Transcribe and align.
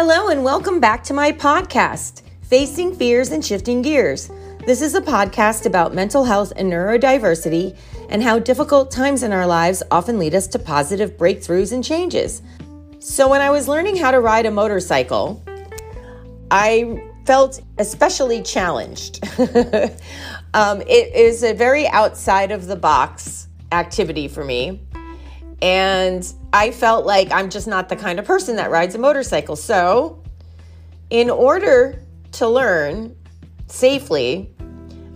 Hello, 0.00 0.28
and 0.28 0.44
welcome 0.44 0.78
back 0.78 1.02
to 1.02 1.12
my 1.12 1.32
podcast, 1.32 2.22
Facing 2.42 2.94
Fears 2.94 3.32
and 3.32 3.44
Shifting 3.44 3.82
Gears. 3.82 4.30
This 4.64 4.80
is 4.80 4.94
a 4.94 5.00
podcast 5.00 5.66
about 5.66 5.92
mental 5.92 6.22
health 6.22 6.52
and 6.54 6.72
neurodiversity 6.72 7.76
and 8.08 8.22
how 8.22 8.38
difficult 8.38 8.92
times 8.92 9.24
in 9.24 9.32
our 9.32 9.44
lives 9.44 9.82
often 9.90 10.16
lead 10.16 10.36
us 10.36 10.46
to 10.46 10.58
positive 10.60 11.16
breakthroughs 11.16 11.72
and 11.72 11.82
changes. 11.82 12.42
So, 13.00 13.28
when 13.28 13.40
I 13.40 13.50
was 13.50 13.66
learning 13.66 13.96
how 13.96 14.12
to 14.12 14.20
ride 14.20 14.46
a 14.46 14.52
motorcycle, 14.52 15.42
I 16.52 17.02
felt 17.26 17.60
especially 17.78 18.40
challenged. 18.40 19.24
um, 20.54 20.80
it 20.82 21.12
is 21.12 21.42
a 21.42 21.54
very 21.54 21.88
outside 21.88 22.52
of 22.52 22.68
the 22.68 22.76
box 22.76 23.48
activity 23.72 24.28
for 24.28 24.44
me. 24.44 24.80
And 25.60 26.32
I 26.52 26.70
felt 26.70 27.04
like 27.04 27.32
I'm 27.32 27.50
just 27.50 27.66
not 27.66 27.88
the 27.88 27.96
kind 27.96 28.18
of 28.18 28.24
person 28.24 28.56
that 28.56 28.70
rides 28.70 28.94
a 28.94 28.98
motorcycle. 28.98 29.56
So, 29.56 30.22
in 31.10 31.30
order 31.30 32.02
to 32.32 32.48
learn 32.48 33.16
safely, 33.66 34.54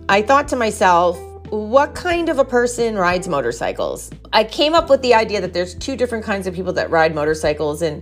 I 0.09 0.21
thought 0.21 0.47
to 0.49 0.55
myself, 0.55 1.19
what 1.49 1.93
kind 1.93 2.29
of 2.29 2.39
a 2.39 2.45
person 2.45 2.95
rides 2.95 3.27
motorcycles? 3.27 4.09
I 4.33 4.43
came 4.43 4.73
up 4.73 4.89
with 4.89 5.01
the 5.01 5.13
idea 5.13 5.39
that 5.39 5.53
there's 5.53 5.75
two 5.75 5.95
different 5.95 6.25
kinds 6.25 6.47
of 6.47 6.53
people 6.53 6.73
that 6.73 6.89
ride 6.89 7.13
motorcycles, 7.13 7.81
and 7.81 8.01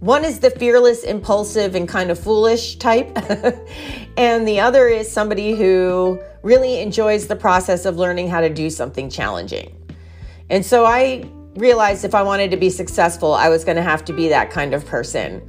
one 0.00 0.24
is 0.24 0.40
the 0.40 0.50
fearless, 0.50 1.04
impulsive, 1.04 1.74
and 1.74 1.88
kind 1.88 2.10
of 2.10 2.18
foolish 2.18 2.76
type, 2.76 3.10
and 4.16 4.48
the 4.48 4.60
other 4.60 4.88
is 4.88 5.10
somebody 5.10 5.54
who 5.54 6.20
really 6.42 6.80
enjoys 6.80 7.26
the 7.26 7.36
process 7.36 7.84
of 7.84 7.96
learning 7.96 8.28
how 8.28 8.40
to 8.40 8.48
do 8.48 8.70
something 8.70 9.08
challenging. 9.08 9.74
And 10.50 10.64
so 10.64 10.84
I 10.84 11.24
realized 11.56 12.04
if 12.04 12.14
I 12.14 12.22
wanted 12.22 12.50
to 12.50 12.56
be 12.56 12.70
successful, 12.70 13.34
I 13.34 13.48
was 13.48 13.64
going 13.64 13.76
to 13.76 13.82
have 13.82 14.04
to 14.06 14.12
be 14.12 14.28
that 14.28 14.50
kind 14.50 14.74
of 14.74 14.84
person. 14.86 15.42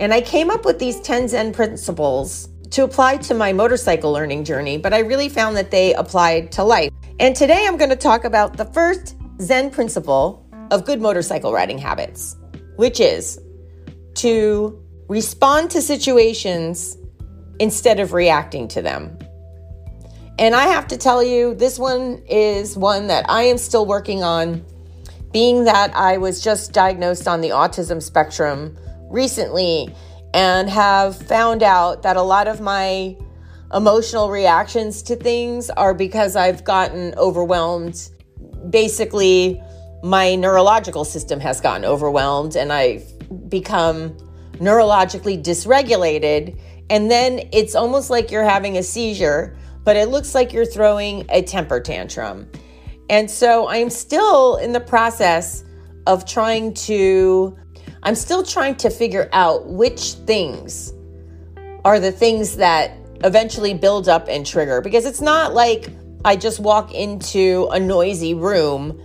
And 0.00 0.12
I 0.12 0.20
came 0.20 0.50
up 0.50 0.64
with 0.64 0.78
these 0.78 1.00
10 1.00 1.28
Zen 1.28 1.52
principles 1.52 2.48
to 2.70 2.84
apply 2.84 3.18
to 3.18 3.34
my 3.34 3.52
motorcycle 3.52 4.10
learning 4.12 4.44
journey, 4.44 4.78
but 4.78 4.94
I 4.94 5.00
really 5.00 5.28
found 5.28 5.56
that 5.56 5.70
they 5.70 5.94
applied 5.94 6.50
to 6.52 6.64
life. 6.64 6.90
And 7.20 7.36
today 7.36 7.66
I'm 7.66 7.76
going 7.76 7.90
to 7.90 7.96
talk 7.96 8.24
about 8.24 8.56
the 8.56 8.64
first 8.66 9.16
Zen 9.40 9.70
principle 9.70 10.46
of 10.70 10.86
good 10.86 11.00
motorcycle 11.00 11.52
riding 11.52 11.78
habits, 11.78 12.36
which 12.76 12.98
is 12.98 13.38
to 14.14 14.82
respond 15.08 15.70
to 15.70 15.82
situations 15.82 16.96
instead 17.60 18.00
of 18.00 18.14
reacting 18.14 18.68
to 18.68 18.80
them. 18.80 19.18
And 20.38 20.54
I 20.54 20.66
have 20.68 20.88
to 20.88 20.96
tell 20.96 21.22
you, 21.22 21.54
this 21.54 21.78
one 21.78 22.22
is 22.26 22.76
one 22.76 23.08
that 23.08 23.28
I 23.28 23.42
am 23.42 23.58
still 23.58 23.84
working 23.84 24.22
on 24.22 24.64
being 25.32 25.64
that 25.64 25.94
I 25.96 26.18
was 26.18 26.42
just 26.42 26.72
diagnosed 26.72 27.26
on 27.26 27.40
the 27.40 27.50
autism 27.50 28.02
spectrum 28.02 28.76
recently 29.08 29.94
and 30.34 30.68
have 30.68 31.16
found 31.16 31.62
out 31.62 32.02
that 32.02 32.16
a 32.16 32.22
lot 32.22 32.48
of 32.48 32.60
my 32.60 33.16
emotional 33.74 34.30
reactions 34.30 35.02
to 35.02 35.16
things 35.16 35.70
are 35.70 35.94
because 35.94 36.36
I've 36.36 36.64
gotten 36.64 37.14
overwhelmed. 37.16 38.10
Basically, 38.68 39.62
my 40.02 40.34
neurological 40.34 41.04
system 41.04 41.40
has 41.40 41.60
gotten 41.60 41.84
overwhelmed 41.84 42.56
and 42.56 42.72
I've 42.72 43.04
become 43.48 44.16
neurologically 44.54 45.42
dysregulated. 45.42 46.58
And 46.90 47.10
then 47.10 47.48
it's 47.52 47.74
almost 47.74 48.10
like 48.10 48.30
you're 48.30 48.44
having 48.44 48.76
a 48.76 48.82
seizure, 48.82 49.56
but 49.84 49.96
it 49.96 50.08
looks 50.08 50.34
like 50.34 50.52
you're 50.52 50.66
throwing 50.66 51.24
a 51.30 51.42
temper 51.42 51.80
tantrum. 51.80 52.50
And 53.10 53.30
so 53.30 53.68
I'm 53.68 53.90
still 53.90 54.56
in 54.56 54.72
the 54.72 54.80
process 54.80 55.64
of 56.06 56.26
trying 56.26 56.74
to, 56.74 57.56
I'm 58.02 58.14
still 58.14 58.42
trying 58.42 58.76
to 58.76 58.90
figure 58.90 59.28
out 59.32 59.66
which 59.66 60.12
things 60.12 60.92
are 61.84 62.00
the 62.00 62.12
things 62.12 62.56
that 62.56 62.92
eventually 63.24 63.74
build 63.74 64.08
up 64.08 64.26
and 64.28 64.44
trigger 64.44 64.80
because 64.80 65.04
it's 65.04 65.20
not 65.20 65.54
like 65.54 65.88
I 66.24 66.36
just 66.36 66.60
walk 66.60 66.92
into 66.92 67.68
a 67.72 67.78
noisy 67.78 68.34
room 68.34 69.00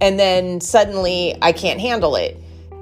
and 0.00 0.18
then 0.18 0.60
suddenly 0.60 1.36
I 1.42 1.52
can't 1.52 1.80
handle 1.80 2.16
it. 2.16 2.36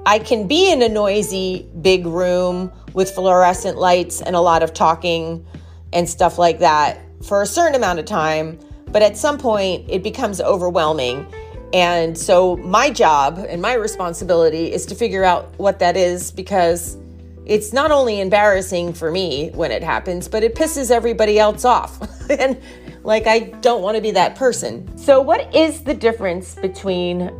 I 0.05 0.19
can 0.19 0.47
be 0.47 0.71
in 0.71 0.81
a 0.81 0.89
noisy 0.89 1.67
big 1.81 2.05
room 2.05 2.71
with 2.93 3.11
fluorescent 3.11 3.77
lights 3.77 4.21
and 4.21 4.35
a 4.35 4.39
lot 4.39 4.63
of 4.63 4.73
talking 4.73 5.45
and 5.93 6.07
stuff 6.07 6.37
like 6.37 6.59
that 6.59 6.99
for 7.23 7.41
a 7.41 7.45
certain 7.45 7.75
amount 7.75 7.99
of 7.99 8.05
time 8.05 8.59
but 8.91 9.01
at 9.01 9.17
some 9.17 9.37
point, 9.37 9.85
it 9.87 10.03
becomes 10.03 10.41
overwhelming. 10.41 11.27
And 11.73 12.17
so, 12.17 12.57
my 12.57 12.89
job 12.89 13.45
and 13.47 13.61
my 13.61 13.73
responsibility 13.73 14.71
is 14.71 14.85
to 14.87 14.95
figure 14.95 15.23
out 15.23 15.53
what 15.57 15.79
that 15.79 15.95
is 15.95 16.31
because 16.31 16.97
it's 17.45 17.73
not 17.73 17.91
only 17.91 18.19
embarrassing 18.19 18.93
for 18.93 19.11
me 19.11 19.49
when 19.53 19.71
it 19.71 19.83
happens, 19.83 20.27
but 20.27 20.43
it 20.43 20.55
pisses 20.55 20.91
everybody 20.91 21.37
else 21.37 21.65
off. 21.65 21.99
and 22.29 22.59
like, 23.03 23.27
I 23.27 23.39
don't 23.61 23.81
want 23.81 23.95
to 23.95 24.01
be 24.01 24.11
that 24.11 24.35
person. 24.35 24.97
So, 24.97 25.21
what 25.21 25.53
is 25.55 25.81
the 25.81 25.93
difference 25.93 26.55
between 26.55 27.31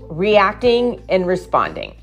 reacting 0.00 1.02
and 1.08 1.26
responding? 1.26 1.96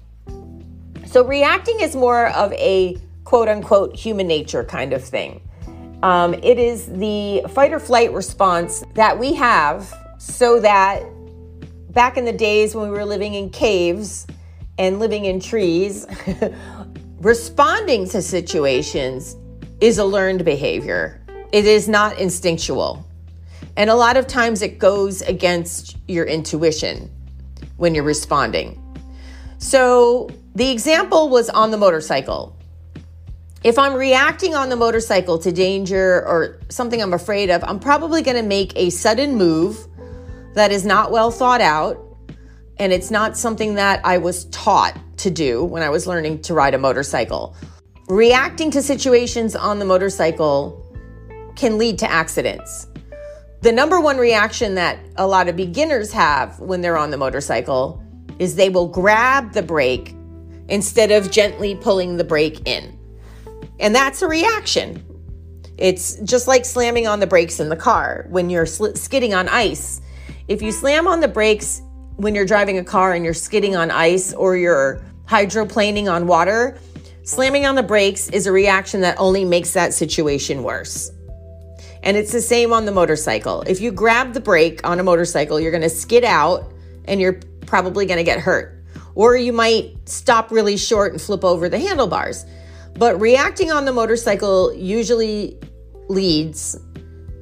So, 1.06 1.24
reacting 1.24 1.80
is 1.80 1.96
more 1.96 2.28
of 2.28 2.52
a 2.53 2.97
quote 3.24 3.50
unquote 3.50 3.96
human 3.96 4.28
nature 4.28 4.63
kind 4.63 4.94
of 4.94 5.03
thing. 5.03 5.41
Um, 6.03 6.34
it 6.35 6.59
is 6.59 6.85
the 6.88 7.44
fight 7.50 7.74
or 7.74 7.80
flight 7.80 8.13
response 8.13 8.84
that 8.94 9.18
we 9.18 9.34
have 9.34 9.94
so 10.19 10.59
that 10.59 11.03
back 11.90 12.18
in 12.18 12.25
the 12.25 12.34
days 12.34 12.75
when 12.75 12.91
we 12.91 12.97
were 12.97 13.06
living 13.06 13.34
in 13.34 13.50
caves 13.50 14.28
and 14.78 15.00
living 15.00 15.25
in 15.25 15.40
trees, 15.40 16.06
responding 17.22 18.07
to 18.09 18.22
situations 18.22 19.36
is 19.81 19.97
a 19.97 20.06
learned 20.06 20.46
behavior. 20.46 21.22
It 21.52 21.66
is 21.66 21.88
not 21.88 22.18
instinctual. 22.19 23.06
And 23.75 23.90
a 23.90 23.96
lot 23.96 24.18
of 24.18 24.28
times 24.28 24.62
it 24.62 24.80
goes 24.80 25.22
against 25.22 25.97
your 26.07 26.25
intuition 26.25 27.12
when 27.78 27.94
you're 27.94 28.03
responding. 28.03 28.84
So 29.59 30.30
the 30.56 30.69
example 30.69 31.30
was 31.30 31.50
on 31.50 31.72
the 31.72 31.78
motorcycle. 31.78 32.56
If 33.63 33.79
I'm 33.79 33.95
reacting 33.95 34.53
on 34.53 34.69
the 34.69 34.75
motorcycle 34.75 35.40
to 35.40 35.51
danger 35.51 36.25
or 36.28 36.59
something 36.69 37.01
I'm 37.01 37.13
afraid 37.13 37.50
of, 37.50 37.63
I'm 37.63 37.79
probably 37.79 38.22
going 38.22 38.38
to 38.38 38.44
make 38.44 38.72
a 38.75 38.91
sudden 38.91 39.35
move 39.35 39.88
that 40.53 40.72
is 40.72 40.85
not 40.85 41.12
well 41.12 41.31
thought 41.31 41.62
out 41.62 42.03
and 42.78 42.94
it's 42.94 43.09
not 43.09 43.35
something 43.35 43.73
that 43.75 44.06
I 44.06 44.19
was 44.19 44.45
taught 44.45 44.95
to 45.18 45.31
do 45.31 45.63
when 45.63 45.81
I 45.81 45.90
was 45.90 46.06
learning 46.06 46.44
to 46.44 46.53
ride 46.53 46.75
a 46.75 46.78
motorcycle. 46.78 47.56
Reacting 48.07 48.69
to 48.72 48.81
situations 48.81 49.56
on 49.56 49.79
the 49.79 49.85
motorcycle 49.85 50.84
can 51.56 51.79
lead 51.79 51.97
to 52.00 52.09
accidents. 52.09 52.88
The 53.62 53.72
number 53.72 54.00
one 54.00 54.18
reaction 54.18 54.75
that 54.75 55.00
a 55.16 55.25
lot 55.25 55.50
of 55.50 55.56
beginners 55.56 56.12
have 56.13 56.59
when 56.59 56.81
they're 56.81 56.97
on 56.97 57.09
the 57.09 57.18
motorcycle 57.18 58.03
is 58.38 58.56
they 58.56 58.69
will 58.69 58.88
grab 58.88 59.53
the 59.53 59.63
brake 59.63 60.13
instead 60.69 61.09
of 61.09 61.31
gently 61.31 61.74
pulling 61.74 62.18
the 62.18 62.24
brake 62.24 62.62
in. 62.68 62.97
And 63.79 63.93
that's 63.93 64.21
a 64.21 64.27
reaction. 64.27 65.03
It's 65.77 66.15
just 66.21 66.47
like 66.47 66.65
slamming 66.65 67.07
on 67.07 67.19
the 67.19 67.27
brakes 67.27 67.59
in 67.59 67.69
the 67.69 67.75
car 67.75 68.25
when 68.29 68.49
you're 68.49 68.65
sl- 68.65 68.95
skidding 68.95 69.33
on 69.33 69.47
ice. 69.47 70.01
If 70.47 70.61
you 70.61 70.71
slam 70.71 71.07
on 71.07 71.19
the 71.19 71.27
brakes 71.27 71.81
when 72.15 72.33
you're 72.33 72.45
driving 72.45 72.79
a 72.79 72.83
car 72.83 73.13
and 73.13 73.23
you're 73.23 73.35
skidding 73.35 73.75
on 73.75 73.91
ice 73.91 74.33
or 74.33 74.57
you're 74.57 75.01
hydroplaning 75.27 76.11
on 76.11 76.25
water, 76.25 76.79
slamming 77.23 77.65
on 77.65 77.75
the 77.75 77.83
brakes 77.83 78.29
is 78.29 78.47
a 78.47 78.51
reaction 78.51 79.01
that 79.01 79.15
only 79.19 79.45
makes 79.45 79.73
that 79.73 79.94
situation 79.94 80.63
worse. 80.63 81.11
And 82.01 82.17
it's 82.17 82.31
the 82.31 82.41
same 82.41 82.73
on 82.73 82.85
the 82.85 82.91
motorcycle. 82.91 83.61
If 83.67 83.81
you 83.81 83.91
grab 83.91 84.33
the 84.33 84.39
brake 84.39 84.85
on 84.88 84.99
a 84.99 85.03
motorcycle, 85.03 85.59
you're 85.59 85.71
to 85.83 85.89
skid 85.89 86.23
out 86.23 86.71
and 87.06 87.19
you're 87.19 87.39
probably 87.65 88.07
to 88.18 88.23
get 88.23 88.39
hurt. 88.39 88.73
Or 89.13 89.35
you 89.35 89.51
might 89.53 89.97
stop 90.07 90.51
really 90.51 90.77
short 90.77 91.12
and 91.12 91.21
flip 91.21 91.44
over 91.44 91.69
the 91.69 91.80
handlebars. 91.80 92.45
But 92.97 93.19
reacting 93.21 93.71
on 93.71 93.85
the 93.85 93.94
motorcycle 93.94 94.73
usually 94.73 95.59
leads 96.09 96.77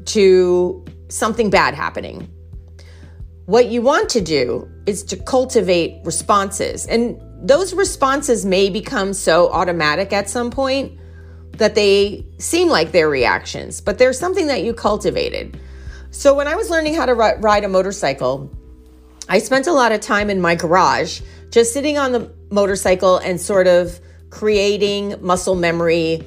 to 0.05 0.85
something 1.07 1.49
bad 1.49 1.73
happening. 1.73 2.29
What 3.45 3.67
you 3.67 3.81
want 3.81 4.09
to 4.09 4.21
do 4.21 4.69
is 4.85 5.03
to 5.03 5.17
cultivate 5.17 6.01
responses. 6.03 6.87
And 6.87 7.21
those 7.47 7.73
responses 7.73 8.45
may 8.45 8.69
become 8.69 9.13
so 9.13 9.49
automatic 9.51 10.11
at 10.11 10.29
some 10.29 10.51
point 10.51 10.99
that 11.53 11.75
they 11.75 12.25
seem 12.37 12.67
like 12.67 12.91
they're 12.91 13.09
reactions, 13.09 13.79
but 13.79 13.97
there's 13.97 14.19
something 14.19 14.47
that 14.47 14.63
you 14.63 14.73
cultivated. 14.73 15.57
So 16.11 16.33
when 16.33 16.47
I 16.47 16.55
was 16.55 16.69
learning 16.69 16.95
how 16.95 17.05
to 17.05 17.13
ride 17.13 17.63
a 17.63 17.69
motorcycle, 17.69 18.51
I 19.29 19.39
spent 19.39 19.67
a 19.67 19.73
lot 19.73 19.91
of 19.91 20.01
time 20.01 20.29
in 20.29 20.41
my 20.41 20.55
garage 20.55 21.21
just 21.51 21.71
sitting 21.71 21.97
on 21.97 22.11
the 22.11 22.33
motorcycle 22.51 23.17
and 23.17 23.39
sort 23.39 23.67
of 23.67 23.99
creating 24.35 25.15
muscle 25.21 25.55
memory 25.55 26.21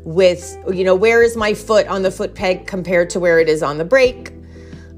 with, 0.00 0.56
you 0.72 0.84
know, 0.84 0.94
where 0.94 1.22
is 1.22 1.36
my 1.36 1.54
foot 1.54 1.86
on 1.86 2.02
the 2.02 2.10
foot 2.10 2.34
peg 2.34 2.66
compared 2.66 3.08
to 3.10 3.20
where 3.20 3.38
it 3.38 3.48
is 3.48 3.62
on 3.62 3.78
the 3.78 3.84
brake? 3.84 4.32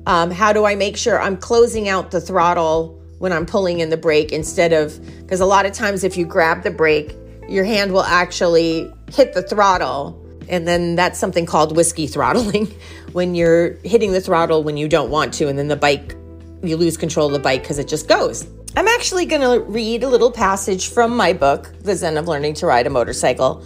Um, 0.07 0.31
how 0.31 0.53
do 0.53 0.65
I 0.65 0.75
make 0.75 0.97
sure 0.97 1.21
I'm 1.21 1.37
closing 1.37 1.89
out 1.89 2.11
the 2.11 2.21
throttle 2.21 3.01
when 3.19 3.33
I'm 3.33 3.47
pulling 3.47 3.81
in 3.81 3.91
the 3.91 3.97
brake 3.97 4.33
instead 4.33 4.73
of, 4.73 4.99
because 5.21 5.41
a 5.41 5.47
lot 5.47 5.67
of 5.67 5.73
times 5.73 6.03
if 6.03 6.17
you 6.17 6.25
grab 6.25 6.63
the 6.63 6.71
brake 6.71 7.15
your 7.49 7.65
hand 7.65 7.93
will 7.93 8.03
actually 8.03 8.93
hit 9.13 9.35
the 9.35 9.43
throttle. 9.43 10.23
And 10.49 10.67
then 10.67 10.95
that's 10.95 11.19
something 11.19 11.47
called 11.47 11.77
whiskey 11.77 12.07
throttling 12.07 12.67
when 13.13 13.35
you're 13.35 13.75
hitting 13.85 14.13
the 14.13 14.21
throttle 14.21 14.63
when 14.63 14.77
you 14.77 14.89
don't 14.89 15.11
want 15.11 15.35
to. 15.35 15.49
And 15.49 15.59
then 15.59 15.69
the 15.69 15.77
bike, 15.77 16.17
you 16.63 16.77
lose 16.77 16.97
control 16.97 17.27
of 17.27 17.33
the 17.33 17.39
bike 17.39 17.63
because 17.63 17.79
it 17.79 17.89
just 17.89 18.09
goes. 18.09 18.47
I'm 18.79 18.89
actually 18.89 19.25
going 19.25 19.41
to 19.41 19.65
read 19.65 20.03
a 20.03 20.09
little 20.09 20.31
passage 20.31 20.91
from 20.91 21.17
my 21.17 21.33
book, 21.33 21.73
The 21.81 21.97
Zen 21.97 22.19
of 22.19 22.29
Learning 22.29 22.53
to 22.55 22.67
Ride 22.67 22.87
a 22.87 22.91
Motorcycle, 22.91 23.65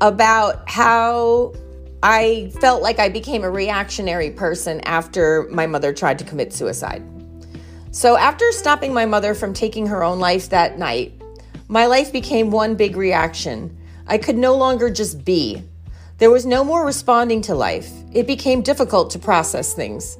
about 0.00 0.66
how 0.66 1.52
I 2.02 2.50
felt 2.58 2.80
like 2.80 2.98
I 2.98 3.10
became 3.10 3.44
a 3.44 3.50
reactionary 3.50 4.30
person 4.30 4.80
after 4.80 5.46
my 5.50 5.66
mother 5.66 5.92
tried 5.92 6.18
to 6.20 6.24
commit 6.24 6.54
suicide. 6.54 7.02
So, 7.90 8.16
after 8.16 8.50
stopping 8.50 8.94
my 8.94 9.04
mother 9.04 9.34
from 9.34 9.52
taking 9.52 9.86
her 9.88 10.02
own 10.02 10.20
life 10.20 10.48
that 10.48 10.78
night, 10.78 11.20
my 11.68 11.84
life 11.84 12.10
became 12.10 12.50
one 12.50 12.76
big 12.76 12.96
reaction. 12.96 13.76
I 14.06 14.16
could 14.16 14.38
no 14.38 14.56
longer 14.56 14.88
just 14.88 15.22
be. 15.22 15.62
There 16.16 16.30
was 16.30 16.46
no 16.46 16.64
more 16.64 16.86
responding 16.86 17.42
to 17.42 17.54
life. 17.54 17.90
It 18.14 18.26
became 18.26 18.62
difficult 18.62 19.10
to 19.10 19.18
process 19.18 19.74
things. 19.74 20.16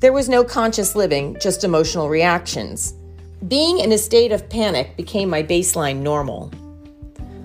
There 0.00 0.12
was 0.12 0.28
no 0.28 0.42
conscious 0.42 0.96
living, 0.96 1.36
just 1.38 1.62
emotional 1.62 2.08
reactions. 2.08 2.94
Being 3.48 3.80
in 3.80 3.92
a 3.92 3.98
state 3.98 4.32
of 4.32 4.48
panic 4.48 4.96
became 4.96 5.28
my 5.28 5.42
baseline 5.42 5.98
normal. 5.98 6.50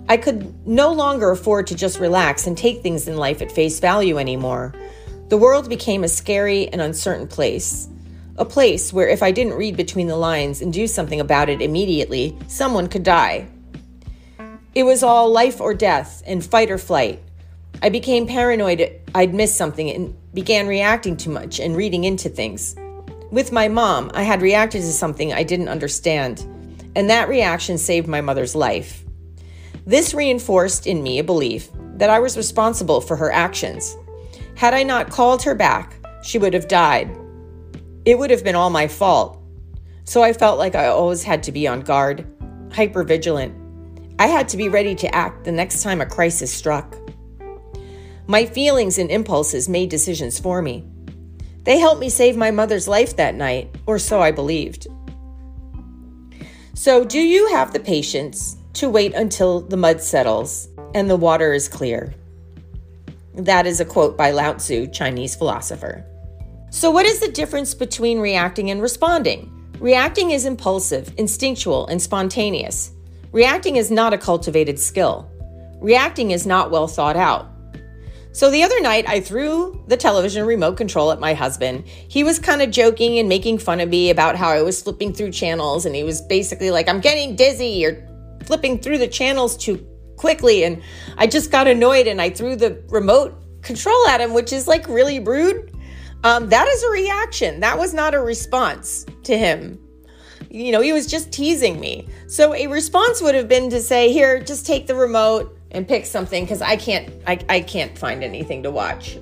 I 0.08 0.16
could 0.16 0.66
no 0.66 0.94
longer 0.94 1.32
afford 1.32 1.68
to 1.68 1.76
just 1.76 2.00
relax 2.00 2.48
and 2.48 2.58
take 2.58 2.82
things 2.82 3.10
in 3.10 3.18
life 3.18 3.42
at 3.42 3.52
face 3.52 3.82
value 3.82 4.18
anymore. 4.18 4.74
The 5.28 5.38
world 5.38 5.68
became 5.68 6.06
a 6.06 6.08
scary 6.08 6.70
and 6.70 6.80
uncertain 6.80 7.28
place. 7.28 7.90
A 8.38 8.46
place 8.46 8.94
where 8.94 9.10
if 9.10 9.22
I 9.22 9.32
didn't 9.32 9.56
read 9.58 9.76
between 9.76 10.08
the 10.08 10.16
lines 10.16 10.62
and 10.62 10.72
do 10.72 10.88
something 10.88 11.20
about 11.20 11.50
it 11.50 11.62
immediately, 11.62 12.38
someone 12.48 12.88
could 12.88 13.04
die. 13.04 13.50
It 14.76 14.84
was 14.84 15.04
all 15.04 15.30
life 15.30 15.60
or 15.60 15.74
death 15.74 16.24
and 16.26 16.46
fight 16.46 16.72
or 16.72 16.78
flight. 16.78 17.22
I 17.82 17.90
became 17.90 18.26
paranoid 18.26 19.02
I'd 19.14 19.34
miss 19.34 19.54
something 19.54 19.90
and 19.90 20.16
began 20.34 20.68
reacting 20.68 21.18
too 21.18 21.32
much 21.32 21.60
and 21.60 21.76
reading 21.76 22.06
into 22.06 22.30
things. 22.30 22.76
With 23.32 23.52
my 23.52 23.68
mom, 23.68 24.10
I 24.16 24.24
had 24.24 24.42
reacted 24.42 24.82
to 24.82 24.92
something 24.92 25.32
I 25.32 25.44
didn't 25.44 25.68
understand, 25.68 26.40
and 26.96 27.10
that 27.10 27.30
reaction 27.30 27.78
saved 27.78 28.08
my 28.08 28.22
mother's 28.22 28.56
life. 28.56 29.04
This 29.86 30.16
reinforced 30.16 30.88
in 30.88 31.04
me 31.04 31.20
a 31.20 31.24
belief 31.24 31.70
that 31.98 32.10
I 32.10 32.18
was 32.20 32.38
responsible 32.38 33.02
for 33.02 33.16
her 33.16 33.32
actions. 33.32 33.96
Had 34.56 34.74
I 34.74 34.82
not 34.82 35.12
called 35.12 35.44
her 35.44 35.54
back, 35.54 35.94
she 36.24 36.40
would 36.40 36.56
have 36.56 36.68
died. 36.68 37.16
It 38.04 38.18
would 38.18 38.32
have 38.32 38.44
been 38.44 38.56
all 38.56 38.72
my 38.72 38.88
fault. 38.88 39.40
So 40.06 40.24
I 40.24 40.34
felt 40.34 40.58
like 40.58 40.74
I 40.74 40.88
always 40.88 41.22
had 41.22 41.44
to 41.44 41.52
be 41.52 41.68
on 41.68 41.82
guard, 41.82 42.26
hyper 42.72 43.04
vigilant. 43.04 43.56
I 44.18 44.26
had 44.26 44.50
to 44.50 44.58
be 44.58 44.70
ready 44.70 44.96
to 44.96 45.16
act 45.16 45.44
the 45.44 45.52
next 45.52 45.84
time 45.84 46.02
a 46.02 46.06
crisis 46.08 46.52
struck. 46.52 46.98
My 48.26 48.46
feelings 48.48 48.98
and 48.98 49.12
impulses 49.12 49.70
made 49.70 49.90
decisions 49.90 50.40
for 50.40 50.64
me. 50.64 50.84
They 51.64 51.80
helped 51.80 52.02
me 52.02 52.10
save 52.10 52.38
my 52.38 52.52
mother's 52.52 52.88
life 52.88 53.16
that 53.18 53.36
night, 53.36 53.76
or 53.86 54.00
so 54.00 54.22
I 54.22 54.32
believed. 54.32 54.88
So, 56.74 57.04
do 57.04 57.20
you 57.20 57.50
have 57.50 57.74
the 57.74 57.80
patience 57.80 58.58
to 58.80 58.90
wait 58.90 59.14
until 59.14 59.60
the 59.60 59.76
mud 59.76 60.02
settles 60.02 60.70
and 60.94 61.10
the 61.10 61.18
water 61.18 61.54
is 61.54 61.68
clear. 61.68 62.14
That 63.36 63.68
is 63.68 63.80
a 63.80 63.86
quote 63.86 64.18
by 64.18 64.32
Lao 64.32 64.54
Tzu, 64.54 64.88
Chinese 64.88 65.36
philosopher. 65.36 66.06
So, 66.72 66.92
what 66.92 67.06
is 67.06 67.20
the 67.20 67.32
difference 67.32 67.74
between 67.74 68.20
reacting 68.20 68.70
and 68.72 68.82
responding? 68.82 69.52
Reacting 69.80 70.32
is 70.32 70.46
impulsive, 70.46 71.14
instinctual, 71.18 71.88
and 71.88 72.02
spontaneous. 72.02 72.92
Reacting 73.32 73.76
is 73.76 73.92
not 73.92 74.14
a 74.14 74.18
cultivated 74.18 74.80
skill. 74.80 75.30
Reacting 75.82 76.32
is 76.32 76.46
not 76.46 76.72
well 76.72 76.88
thought 76.88 77.16
out. 77.16 77.50
So 78.40 78.50
the 78.50 78.64
other 78.64 78.80
night, 78.80 79.04
I 79.06 79.20
threw 79.20 79.84
the 79.88 79.98
television 79.98 80.46
remote 80.46 80.78
control 80.78 81.12
at 81.12 81.20
my 81.20 81.34
husband. 81.34 81.86
He 81.86 82.24
was 82.24 82.40
kind 82.40 82.62
of 82.62 82.72
joking 82.72 83.20
and 83.20 83.28
making 83.28 83.58
fun 83.58 83.82
of 83.82 83.90
me 83.90 84.12
about 84.12 84.38
how 84.38 84.48
I 84.48 84.62
was 84.62 84.82
flipping 84.82 85.12
through 85.12 85.32
channels, 85.32 85.86
and 85.86 85.94
he 85.94 86.04
was 86.04 86.22
basically 86.22 86.72
like, 86.72 86.88
I'm 86.88 87.02
getting 87.02 87.36
dizzy. 87.36 87.68
You're 87.68 87.98
flipping 88.46 88.80
through 88.80 89.00
the 89.00 89.10
channels 89.10 89.58
too 89.58 89.86
quickly 90.16 90.64
and 90.64 90.82
I 91.18 91.28
just 91.28 91.52
got 91.52 91.68
annoyed 91.68 92.08
and 92.08 92.22
I 92.22 92.30
threw 92.30 92.56
the 92.56 92.82
remote 92.88 93.62
control 93.62 94.08
at 94.08 94.22
him, 94.22 94.34
which 94.34 94.54
is 94.54 94.70
like 94.70 94.88
really 94.88 95.20
rude. 95.20 95.78
Um, 96.24 96.48
that 96.48 96.70
is 96.70 96.82
a 96.84 96.90
reaction. 96.92 97.60
That 97.60 97.78
was 97.78 97.94
not 97.94 98.14
a 98.14 98.22
response 98.22 99.06
to 99.24 99.38
him. 99.38 99.78
You 100.50 100.72
know, 100.72 100.80
he 100.80 100.94
was 100.94 101.08
just 101.08 101.34
teasing 101.34 101.78
me. 101.78 102.08
So 102.28 102.54
a 102.54 102.68
response 102.68 103.22
would 103.22 103.36
have 103.36 103.50
been 103.50 103.70
to 103.70 103.82
say, 103.82 104.14
"Here, 104.14 104.42
just 104.42 104.66
take 104.66 104.88
the 104.88 104.96
remote 104.96 105.59
and 105.72 105.88
pick 105.88 106.06
something 106.06 106.44
because 106.44 106.62
I 106.62 106.76
can't, 106.76 107.10
I, 107.28 107.40
I 107.50 107.60
can't 107.62 107.98
find 107.98 108.24
anything 108.24 108.64
to 108.64 108.72
watch." 108.72 109.18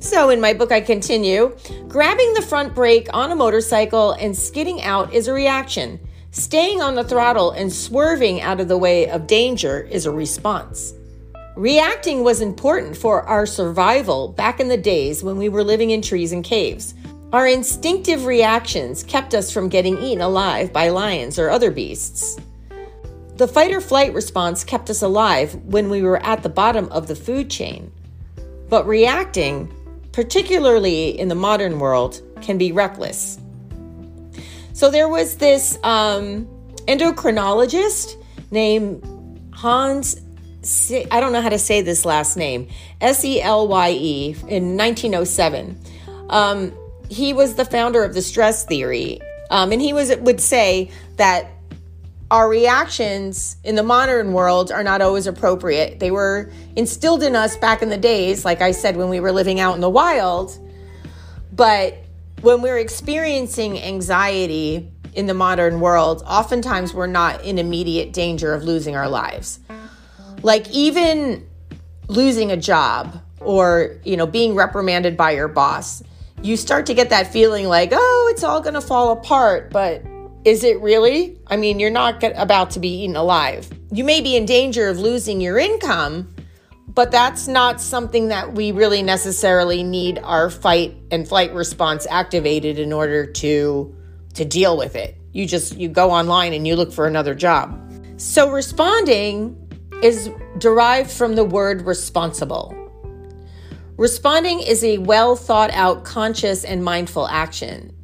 So 0.00 0.28
in 0.28 0.40
my 0.40 0.52
book, 0.52 0.72
I 0.72 0.80
continue 0.80 1.56
grabbing 1.88 2.34
the 2.34 2.42
front 2.42 2.74
brake 2.74 3.08
on 3.12 3.32
a 3.32 3.36
motorcycle 3.36 4.12
and 4.12 4.36
skidding 4.36 4.82
out 4.82 5.12
is 5.12 5.26
a 5.26 5.32
reaction. 5.32 5.98
Staying 6.30 6.82
on 6.82 6.94
the 6.94 7.02
throttle 7.02 7.52
and 7.52 7.72
swerving 7.72 8.42
out 8.42 8.60
of 8.60 8.68
the 8.68 8.76
way 8.76 9.08
of 9.08 9.26
danger 9.26 9.80
is 9.90 10.04
a 10.04 10.10
response. 10.10 10.92
Reacting 11.56 12.22
was 12.22 12.42
important 12.42 12.94
for 12.94 13.22
our 13.22 13.46
survival 13.46 14.28
back 14.28 14.60
in 14.60 14.68
the 14.68 14.76
days 14.76 15.24
when 15.24 15.38
we 15.38 15.48
were 15.48 15.64
living 15.64 15.90
in 15.90 16.02
trees 16.02 16.32
and 16.32 16.44
caves. 16.44 16.94
Our 17.32 17.48
instinctive 17.48 18.26
reactions 18.26 19.02
kept 19.02 19.34
us 19.34 19.50
from 19.50 19.70
getting 19.70 19.96
eaten 19.98 20.20
alive 20.20 20.72
by 20.72 20.90
lions 20.90 21.38
or 21.38 21.48
other 21.48 21.70
beasts. 21.70 22.38
The 23.36 23.46
fight 23.46 23.70
or 23.70 23.82
flight 23.82 24.14
response 24.14 24.64
kept 24.64 24.88
us 24.88 25.02
alive 25.02 25.54
when 25.56 25.90
we 25.90 26.00
were 26.00 26.16
at 26.24 26.42
the 26.42 26.48
bottom 26.48 26.88
of 26.88 27.06
the 27.06 27.14
food 27.14 27.50
chain. 27.50 27.92
But 28.70 28.86
reacting, 28.86 29.70
particularly 30.12 31.18
in 31.18 31.28
the 31.28 31.34
modern 31.34 31.78
world, 31.78 32.22
can 32.40 32.56
be 32.56 32.72
reckless. 32.72 33.38
So 34.72 34.90
there 34.90 35.08
was 35.08 35.36
this 35.36 35.78
um, 35.82 36.46
endocrinologist 36.88 38.22
named 38.50 39.50
Hans. 39.52 40.20
I 41.10 41.20
don't 41.20 41.32
know 41.32 41.42
how 41.42 41.50
to 41.50 41.58
say 41.58 41.82
this 41.82 42.06
last 42.06 42.38
name. 42.38 42.68
S 43.02 43.22
E 43.22 43.42
L 43.42 43.68
Y 43.68 43.90
E 43.90 44.28
in 44.48 44.78
1907. 44.78 45.78
Um, 46.30 46.72
he 47.10 47.34
was 47.34 47.54
the 47.54 47.66
founder 47.66 48.02
of 48.02 48.14
the 48.14 48.22
stress 48.22 48.64
theory, 48.64 49.20
um, 49.50 49.72
and 49.72 49.80
he 49.80 49.92
was 49.92 50.16
would 50.16 50.40
say 50.40 50.90
that 51.16 51.50
our 52.30 52.48
reactions 52.48 53.56
in 53.62 53.76
the 53.76 53.82
modern 53.82 54.32
world 54.32 54.72
are 54.72 54.82
not 54.82 55.00
always 55.00 55.26
appropriate. 55.26 56.00
They 56.00 56.10
were 56.10 56.50
instilled 56.74 57.22
in 57.22 57.36
us 57.36 57.56
back 57.56 57.82
in 57.82 57.88
the 57.88 57.96
days, 57.96 58.44
like 58.44 58.60
I 58.60 58.72
said, 58.72 58.96
when 58.96 59.08
we 59.08 59.20
were 59.20 59.32
living 59.32 59.60
out 59.60 59.76
in 59.76 59.80
the 59.80 59.90
wild. 59.90 60.58
But 61.52 61.98
when 62.40 62.62
we're 62.62 62.78
experiencing 62.78 63.80
anxiety 63.80 64.90
in 65.14 65.26
the 65.26 65.34
modern 65.34 65.80
world, 65.80 66.22
oftentimes 66.26 66.92
we're 66.92 67.06
not 67.06 67.44
in 67.44 67.58
immediate 67.58 68.12
danger 68.12 68.52
of 68.52 68.64
losing 68.64 68.96
our 68.96 69.08
lives. 69.08 69.60
Like 70.42 70.68
even 70.70 71.46
losing 72.08 72.50
a 72.50 72.56
job 72.56 73.22
or, 73.40 73.96
you 74.04 74.16
know, 74.16 74.26
being 74.26 74.54
reprimanded 74.54 75.16
by 75.16 75.30
your 75.30 75.48
boss, 75.48 76.02
you 76.42 76.56
start 76.56 76.86
to 76.86 76.94
get 76.94 77.10
that 77.10 77.32
feeling 77.32 77.66
like, 77.66 77.90
oh, 77.92 78.28
it's 78.32 78.42
all 78.42 78.60
going 78.60 78.74
to 78.74 78.80
fall 78.80 79.12
apart, 79.12 79.70
but 79.70 80.02
is 80.46 80.62
it 80.62 80.80
really? 80.80 81.36
I 81.48 81.56
mean, 81.56 81.80
you're 81.80 81.90
not 81.90 82.22
about 82.22 82.70
to 82.70 82.80
be 82.80 83.02
eaten 83.02 83.16
alive. 83.16 83.68
You 83.90 84.04
may 84.04 84.20
be 84.20 84.36
in 84.36 84.46
danger 84.46 84.88
of 84.88 84.96
losing 84.96 85.40
your 85.40 85.58
income, 85.58 86.32
but 86.86 87.10
that's 87.10 87.48
not 87.48 87.80
something 87.80 88.28
that 88.28 88.54
we 88.54 88.70
really 88.70 89.02
necessarily 89.02 89.82
need 89.82 90.20
our 90.22 90.48
fight 90.48 90.96
and 91.10 91.26
flight 91.26 91.52
response 91.52 92.06
activated 92.08 92.78
in 92.78 92.92
order 92.92 93.26
to 93.26 93.92
to 94.34 94.44
deal 94.44 94.76
with 94.76 94.94
it. 94.94 95.16
You 95.32 95.46
just 95.46 95.76
you 95.76 95.88
go 95.88 96.12
online 96.12 96.52
and 96.52 96.64
you 96.64 96.76
look 96.76 96.92
for 96.92 97.08
another 97.08 97.34
job. 97.34 97.76
So 98.16 98.48
responding 98.48 99.60
is 100.00 100.30
derived 100.58 101.10
from 101.10 101.34
the 101.34 101.44
word 101.44 101.82
responsible. 101.82 102.72
Responding 103.96 104.60
is 104.60 104.84
a 104.84 104.98
well 104.98 105.34
thought 105.34 105.72
out, 105.72 106.04
conscious, 106.04 106.62
and 106.62 106.84
mindful 106.84 107.26
action. 107.26 107.95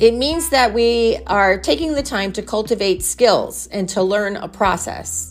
It 0.00 0.14
means 0.14 0.48
that 0.48 0.72
we 0.72 1.18
are 1.26 1.58
taking 1.58 1.92
the 1.92 2.02
time 2.02 2.32
to 2.32 2.40
cultivate 2.40 3.02
skills 3.02 3.66
and 3.66 3.86
to 3.90 4.02
learn 4.02 4.36
a 4.36 4.48
process. 4.48 5.30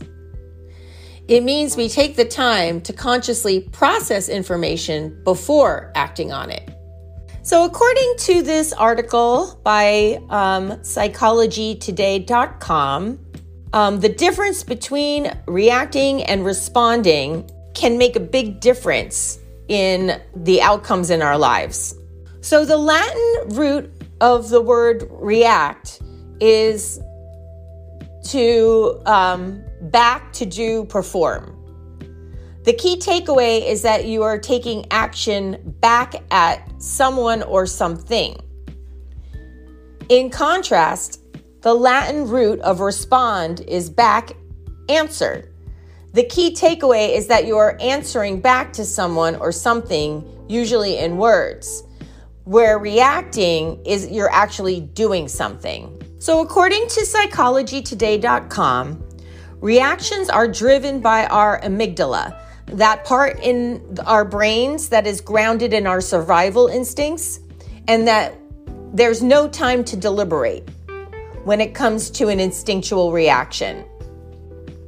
It 1.27 1.43
means 1.43 1.75
we 1.75 1.89
take 1.89 2.15
the 2.15 2.25
time 2.25 2.79
to 2.81 2.93
consciously 2.93 3.61
process 3.71 4.29
information 4.29 5.23
before 5.23 5.91
acting 5.95 6.31
on 6.31 6.51
it. 6.51 6.69
So, 7.41 7.65
according 7.65 8.13
to 8.19 8.43
this 8.43 8.71
article 8.73 9.59
by 9.63 10.19
um, 10.29 10.73
psychologytoday.com, 10.81 13.19
um, 13.73 13.99
the 13.99 14.09
difference 14.09 14.63
between 14.63 15.35
reacting 15.47 16.21
and 16.25 16.45
responding 16.45 17.49
can 17.73 17.97
make 17.97 18.15
a 18.15 18.19
big 18.19 18.59
difference 18.59 19.39
in 19.67 20.21
the 20.35 20.61
outcomes 20.61 21.09
in 21.09 21.23
our 21.23 21.39
lives. 21.39 21.95
So, 22.41 22.65
the 22.65 22.77
Latin 22.77 23.57
root 23.57 23.98
of 24.21 24.49
the 24.49 24.61
word 24.61 25.07
react 25.11 26.01
is 26.39 26.99
to 28.25 29.01
um, 29.05 29.63
back 29.81 30.31
to 30.33 30.45
do 30.45 30.85
perform. 30.85 31.55
The 32.63 32.73
key 32.73 32.97
takeaway 32.97 33.65
is 33.65 33.81
that 33.83 34.05
you 34.05 34.23
are 34.23 34.37
taking 34.37 34.85
action 34.91 35.57
back 35.79 36.15
at 36.31 36.69
someone 36.81 37.41
or 37.43 37.65
something. 37.65 38.37
In 40.09 40.29
contrast, 40.29 41.21
the 41.61 41.73
Latin 41.73 42.27
root 42.27 42.59
of 42.59 42.79
respond 42.79 43.61
is 43.61 43.89
back 43.89 44.31
answer. 44.89 45.49
The 46.13 46.23
key 46.23 46.53
takeaway 46.53 47.15
is 47.15 47.27
that 47.27 47.45
you 47.45 47.57
are 47.57 47.77
answering 47.79 48.41
back 48.41 48.73
to 48.73 48.85
someone 48.85 49.35
or 49.35 49.51
something, 49.51 50.23
usually 50.49 50.97
in 50.97 51.17
words, 51.17 51.83
where 52.49 52.79
reacting 52.79 53.79
is 53.85 54.09
you're 54.09 54.31
actually 54.31 54.81
doing 54.81 55.27
something. 55.27 55.95
So, 56.17 56.41
according 56.41 56.87
to 56.87 57.01
psychologytoday.com, 57.01 59.07
reactions 59.61 60.29
are 60.29 60.47
driven 60.47 60.99
by 60.99 61.27
our 61.27 61.61
amygdala, 61.61 62.35
that 62.65 63.05
part 63.05 63.39
in 63.43 63.99
our 64.03 64.25
brains 64.25 64.89
that 64.89 65.05
is 65.05 65.21
grounded 65.21 65.73
in 65.73 65.85
our 65.85 66.01
survival 66.01 66.65
instincts, 66.65 67.39
and 67.87 68.07
that 68.07 68.33
there's 68.93 69.21
no 69.21 69.47
time 69.47 69.83
to 69.83 69.95
deliberate 69.95 70.67
when 71.43 71.61
it 71.61 71.75
comes 71.75 72.09
to 72.09 72.29
an 72.29 72.39
instinctual 72.39 73.11
reaction. 73.11 73.85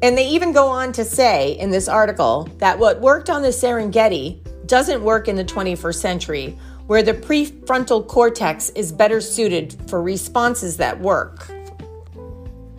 And 0.01 0.18
they 0.18 0.27
even 0.30 0.51
go 0.51 0.68
on 0.68 0.94
to 0.94 1.06
say 1.06 1.51
in 1.60 1.70
this 1.70 1.88
article 1.88 2.50
that 2.58 2.80
what 2.80 3.01
worked 3.01 3.30
on 3.30 3.44
the 3.44 3.50
Serengeti 3.50 4.39
doesn't 4.65 5.03
work 5.03 5.27
in 5.27 5.36
the 5.36 5.46
21st 5.46 5.96
century, 5.96 6.58
where 6.91 7.01
the 7.01 7.13
prefrontal 7.13 8.05
cortex 8.05 8.69
is 8.71 8.91
better 8.91 9.21
suited 9.21 9.74
for 9.88 10.03
responses 10.03 10.75
that 10.75 11.00
work. 11.00 11.50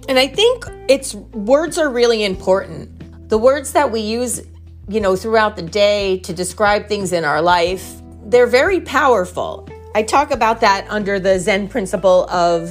And 0.06 0.18
I 0.18 0.26
think 0.26 0.66
it's 0.86 1.14
words 1.14 1.78
are 1.78 1.88
really 1.88 2.22
important. 2.22 3.30
The 3.30 3.38
words 3.38 3.72
that 3.72 3.90
we 3.90 4.00
use, 4.00 4.42
you 4.86 5.00
know, 5.00 5.16
throughout 5.16 5.56
the 5.56 5.62
day 5.62 6.18
to 6.24 6.34
describe 6.34 6.88
things 6.88 7.14
in 7.14 7.24
our 7.24 7.40
life, 7.40 8.02
they're 8.26 8.46
very 8.46 8.82
powerful. 8.82 9.66
I 9.94 10.02
talk 10.02 10.30
about 10.30 10.60
that 10.60 10.86
under 10.90 11.18
the 11.18 11.38
Zen 11.38 11.68
principle 11.68 12.28
of 12.28 12.70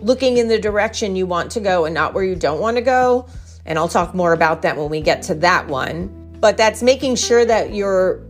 looking 0.00 0.38
in 0.38 0.48
the 0.48 0.58
direction 0.58 1.14
you 1.14 1.26
want 1.26 1.50
to 1.50 1.60
go 1.60 1.84
and 1.84 1.92
not 1.92 2.14
where 2.14 2.24
you 2.24 2.36
don't 2.36 2.58
want 2.58 2.78
to 2.78 2.82
go. 2.82 3.28
And 3.66 3.78
I'll 3.78 3.86
talk 3.86 4.14
more 4.14 4.32
about 4.32 4.62
that 4.62 4.78
when 4.78 4.88
we 4.88 5.02
get 5.02 5.20
to 5.24 5.34
that 5.34 5.66
one. 5.66 6.08
But 6.40 6.56
that's 6.56 6.82
making 6.82 7.16
sure 7.16 7.44
that 7.44 7.74
you're 7.74 8.24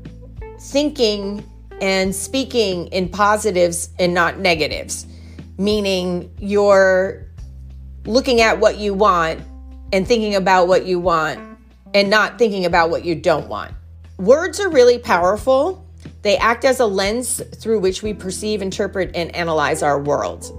thinking 0.59 1.45
and 1.81 2.15
speaking 2.15 2.87
in 2.89 3.09
positives 3.09 3.91
and 3.99 4.15
not 4.15 4.39
negatives, 4.39 5.07
meaning 5.59 6.31
you're 6.39 7.27
looking 8.05 8.41
at 8.41 8.61
what 8.61 8.79
you 8.79 8.95
want 8.95 9.41
and 9.93 10.07
thinking 10.07 10.35
about 10.35 10.69
what 10.69 10.87
you 10.87 10.99
want 10.99 11.39
and 11.95 12.09
not 12.11 12.39
thinking 12.39 12.65
about 12.65 12.91
what 12.91 13.05
you 13.05 13.15
don't 13.15 13.49
want. 13.49 13.73
Words 14.19 14.61
are 14.61 14.69
really 14.69 14.99
powerful. 14.99 15.87
They 16.23 16.37
act 16.37 16.65
as 16.65 16.81
a 16.81 16.87
lens 16.87 17.41
through 17.57 17.81
which 17.81 18.03
we 18.03 18.15
perceive, 18.15 18.63
interpret, 18.63 19.11
and 19.15 19.35
analyze 19.35 19.83
our 19.83 20.01
world. 20.01 20.57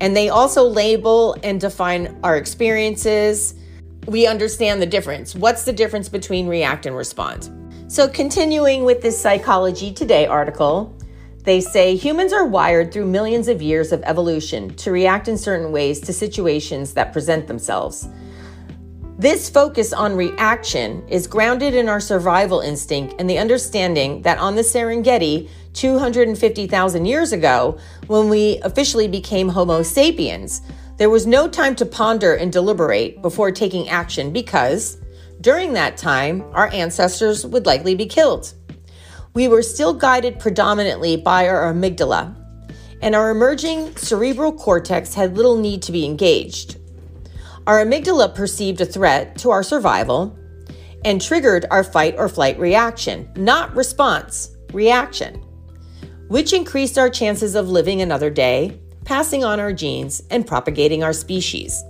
And 0.00 0.14
they 0.16 0.28
also 0.28 0.64
label 0.64 1.36
and 1.42 1.60
define 1.60 2.18
our 2.22 2.36
experiences. 2.36 3.54
We 4.06 4.26
understand 4.26 4.82
the 4.82 4.86
difference. 4.86 5.34
What's 5.34 5.64
the 5.64 5.72
difference 5.72 6.08
between 6.08 6.46
react 6.46 6.84
and 6.84 6.94
respond? 6.94 7.63
So, 7.94 8.08
continuing 8.08 8.82
with 8.82 9.02
this 9.02 9.16
Psychology 9.22 9.92
Today 9.92 10.26
article, 10.26 10.92
they 11.44 11.60
say 11.60 11.94
humans 11.94 12.32
are 12.32 12.44
wired 12.44 12.92
through 12.92 13.06
millions 13.06 13.46
of 13.46 13.62
years 13.62 13.92
of 13.92 14.02
evolution 14.02 14.74
to 14.78 14.90
react 14.90 15.28
in 15.28 15.38
certain 15.38 15.70
ways 15.70 16.00
to 16.00 16.12
situations 16.12 16.92
that 16.94 17.12
present 17.12 17.46
themselves. 17.46 18.08
This 19.16 19.48
focus 19.48 19.92
on 19.92 20.16
reaction 20.16 21.06
is 21.06 21.28
grounded 21.28 21.72
in 21.72 21.88
our 21.88 22.00
survival 22.00 22.58
instinct 22.58 23.14
and 23.20 23.30
the 23.30 23.38
understanding 23.38 24.22
that 24.22 24.38
on 24.38 24.56
the 24.56 24.62
Serengeti 24.62 25.48
250,000 25.74 27.04
years 27.04 27.30
ago, 27.30 27.78
when 28.08 28.28
we 28.28 28.58
officially 28.64 29.06
became 29.06 29.48
Homo 29.48 29.84
sapiens, 29.84 30.62
there 30.96 31.10
was 31.10 31.28
no 31.28 31.46
time 31.46 31.76
to 31.76 31.86
ponder 31.86 32.34
and 32.34 32.52
deliberate 32.52 33.22
before 33.22 33.52
taking 33.52 33.88
action 33.88 34.32
because 34.32 34.98
during 35.44 35.74
that 35.74 35.98
time, 35.98 36.42
our 36.54 36.68
ancestors 36.72 37.44
would 37.44 37.66
likely 37.66 37.94
be 37.94 38.06
killed. 38.06 38.54
We 39.34 39.46
were 39.46 39.62
still 39.62 39.92
guided 39.92 40.40
predominantly 40.40 41.18
by 41.18 41.48
our 41.48 41.70
amygdala, 41.70 42.34
and 43.02 43.14
our 43.14 43.28
emerging 43.30 43.94
cerebral 43.98 44.52
cortex 44.52 45.12
had 45.12 45.36
little 45.36 45.58
need 45.58 45.82
to 45.82 45.92
be 45.92 46.06
engaged. 46.06 46.78
Our 47.66 47.84
amygdala 47.84 48.34
perceived 48.34 48.80
a 48.80 48.86
threat 48.86 49.36
to 49.40 49.50
our 49.50 49.62
survival 49.62 50.34
and 51.04 51.20
triggered 51.20 51.66
our 51.70 51.84
fight 51.84 52.14
or 52.16 52.30
flight 52.30 52.58
reaction, 52.58 53.30
not 53.36 53.76
response, 53.76 54.56
reaction, 54.72 55.34
which 56.28 56.54
increased 56.54 56.96
our 56.96 57.10
chances 57.10 57.54
of 57.54 57.68
living 57.68 58.00
another 58.00 58.30
day, 58.30 58.80
passing 59.04 59.44
on 59.44 59.60
our 59.60 59.74
genes, 59.74 60.22
and 60.30 60.46
propagating 60.46 61.02
our 61.02 61.12
species. 61.12 61.84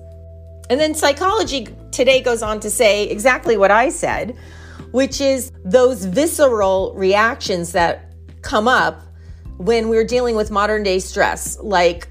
And 0.71 0.80
then 0.80 0.94
psychology 0.94 1.68
today 1.90 2.21
goes 2.21 2.42
on 2.42 2.61
to 2.61 2.71
say 2.71 3.04
exactly 3.09 3.56
what 3.56 3.71
I 3.71 3.90
said, 3.90 4.37
which 4.92 5.21
is 5.21 5.52
those 5.64 6.04
visceral 6.04 6.94
reactions 6.94 7.73
that 7.73 8.12
come 8.42 8.68
up 8.68 9.02
when 9.59 9.88
we're 9.88 10.04
dealing 10.04 10.37
with 10.37 10.50
modern 10.50 10.83
day 10.83 10.99
stress, 10.99 11.59
like 11.61 12.09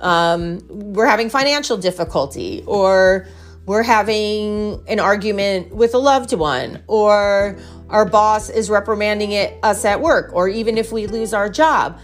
um, 0.00 0.60
we're 0.68 1.06
having 1.06 1.30
financial 1.30 1.76
difficulty, 1.76 2.64
or 2.66 3.26
we're 3.66 3.84
having 3.84 4.82
an 4.88 4.98
argument 4.98 5.72
with 5.72 5.94
a 5.94 5.98
loved 5.98 6.32
one, 6.32 6.82
or 6.88 7.56
our 7.88 8.04
boss 8.04 8.50
is 8.50 8.68
reprimanding 8.68 9.32
it, 9.32 9.58
us 9.62 9.84
at 9.84 10.00
work, 10.00 10.32
or 10.34 10.48
even 10.48 10.76
if 10.76 10.90
we 10.90 11.06
lose 11.06 11.32
our 11.32 11.48
job. 11.48 11.98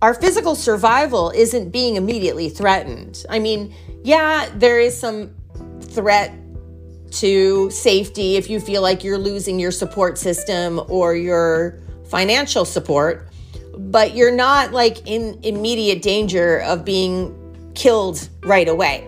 Our 0.00 0.14
physical 0.14 0.54
survival 0.54 1.30
isn't 1.30 1.70
being 1.70 1.96
immediately 1.96 2.48
threatened. 2.48 3.24
I 3.28 3.38
mean, 3.40 3.74
yeah, 4.02 4.48
there 4.54 4.80
is 4.80 4.98
some 4.98 5.34
threat 5.80 6.34
to 7.12 7.70
safety 7.70 8.36
if 8.36 8.48
you 8.48 8.60
feel 8.60 8.82
like 8.82 9.02
you're 9.02 9.18
losing 9.18 9.58
your 9.58 9.72
support 9.72 10.16
system 10.16 10.80
or 10.88 11.14
your 11.14 11.80
financial 12.08 12.64
support, 12.64 13.28
but 13.76 14.14
you're 14.14 14.34
not 14.34 14.72
like 14.72 15.06
in 15.06 15.38
immediate 15.42 16.02
danger 16.02 16.60
of 16.60 16.84
being 16.84 17.34
killed 17.74 18.28
right 18.42 18.68
away. 18.68 19.06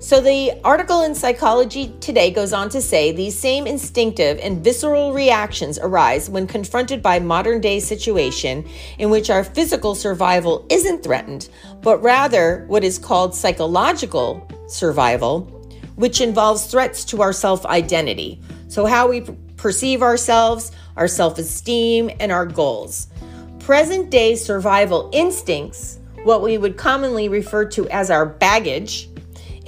So, 0.00 0.20
the 0.20 0.52
article 0.62 1.02
in 1.02 1.12
Psychology 1.12 1.92
Today 1.98 2.30
goes 2.30 2.52
on 2.52 2.68
to 2.68 2.80
say 2.80 3.10
these 3.10 3.36
same 3.36 3.66
instinctive 3.66 4.38
and 4.40 4.62
visceral 4.62 5.12
reactions 5.12 5.76
arise 5.76 6.30
when 6.30 6.46
confronted 6.46 7.02
by 7.02 7.18
modern 7.18 7.60
day 7.60 7.80
situation 7.80 8.64
in 8.98 9.10
which 9.10 9.28
our 9.28 9.42
physical 9.42 9.96
survival 9.96 10.64
isn't 10.70 11.02
threatened, 11.02 11.48
but 11.82 12.00
rather 12.00 12.64
what 12.68 12.84
is 12.84 12.96
called 12.96 13.34
psychological 13.34 14.48
survival, 14.68 15.40
which 15.96 16.20
involves 16.20 16.66
threats 16.66 17.04
to 17.06 17.20
our 17.20 17.32
self 17.32 17.66
identity. 17.66 18.40
So, 18.68 18.86
how 18.86 19.08
we 19.08 19.22
perceive 19.56 20.00
ourselves, 20.00 20.70
our 20.96 21.08
self 21.08 21.40
esteem, 21.40 22.08
and 22.20 22.30
our 22.30 22.46
goals. 22.46 23.08
Present 23.58 24.10
day 24.10 24.36
survival 24.36 25.10
instincts 25.12 25.98
what 26.22 26.40
we 26.40 26.56
would 26.56 26.76
commonly 26.76 27.28
refer 27.28 27.64
to 27.64 27.88
as 27.88 28.12
our 28.12 28.24
baggage 28.24 29.08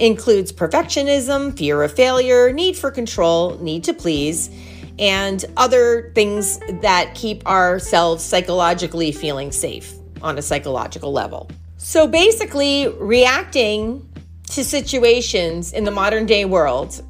includes 0.01 0.51
perfectionism, 0.51 1.55
fear 1.55 1.83
of 1.83 1.93
failure, 1.93 2.51
need 2.51 2.75
for 2.75 2.89
control, 2.89 3.57
need 3.59 3.83
to 3.83 3.93
please, 3.93 4.49
and 4.97 5.45
other 5.57 6.11
things 6.15 6.59
that 6.81 7.13
keep 7.13 7.45
ourselves 7.47 8.23
psychologically 8.23 9.11
feeling 9.11 9.51
safe 9.51 9.93
on 10.21 10.37
a 10.37 10.41
psychological 10.41 11.11
level. 11.11 11.49
So 11.77 12.07
basically, 12.07 12.87
reacting 12.87 14.07
to 14.49 14.63
situations 14.63 15.71
in 15.71 15.83
the 15.83 15.91
modern 15.91 16.25
day 16.25 16.45
world 16.45 17.01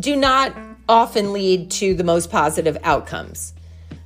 do 0.00 0.16
not 0.16 0.56
often 0.88 1.32
lead 1.32 1.70
to 1.70 1.94
the 1.94 2.04
most 2.04 2.30
positive 2.30 2.76
outcomes. 2.84 3.54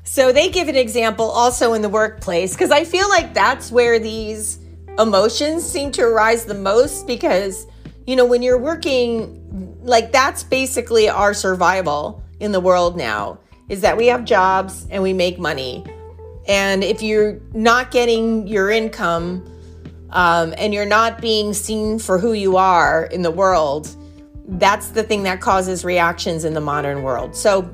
So 0.05 0.33
they 0.33 0.51
give 0.51 0.69
an 0.69 0.77
example 0.77 1.31
also 1.31 1.73
in 1.73 1.83
the 1.83 1.89
workplace 1.89 2.53
because 2.53 2.71
I 2.71 2.85
feel 2.85 3.09
like 3.09 3.33
that's 3.33 3.71
where 3.71 3.99
these 3.99 4.60
emotions 4.99 5.65
seem 5.65 5.93
to 5.93 6.03
arise 6.03 6.45
the 6.45 6.55
most 6.55 7.07
because, 7.07 7.67
you 8.07 8.17
know, 8.17 8.25
when 8.25 8.43
you're 8.43 8.59
working, 8.59 9.79
like 9.83 10.13
that's 10.13 10.43
basically 10.43 11.09
our 11.09 11.35
survival 11.35 12.23
in 12.41 12.53
the 12.53 12.61
world 12.61 12.97
now 12.97 13.39
is 13.69 13.81
that 13.83 13.97
we 13.97 14.07
have 14.09 14.25
jobs 14.25 14.87
and 14.91 15.03
we 15.03 15.13
make 15.13 15.39
money. 15.39 15.85
And 16.49 16.83
if 16.83 17.03
you're 17.03 17.41
not 17.55 17.91
getting 17.91 18.47
your 18.47 18.71
income 18.71 19.47
um, 20.11 20.53
and 20.59 20.75
you're 20.75 20.87
not 20.87 21.21
being 21.21 21.53
seen 21.53 21.99
for 21.99 22.19
who 22.19 22.33
you 22.33 22.57
are 22.57 23.05
in 23.05 23.23
the 23.23 23.31
world, 23.31 23.95
that's 24.49 24.89
the 24.89 25.05
thing 25.05 25.23
that 25.23 25.41
causes 25.41 25.85
reactions 25.85 26.45
in 26.45 26.55
the 26.55 26.61
modern 26.61 27.03
world. 27.03 27.37
So 27.37 27.71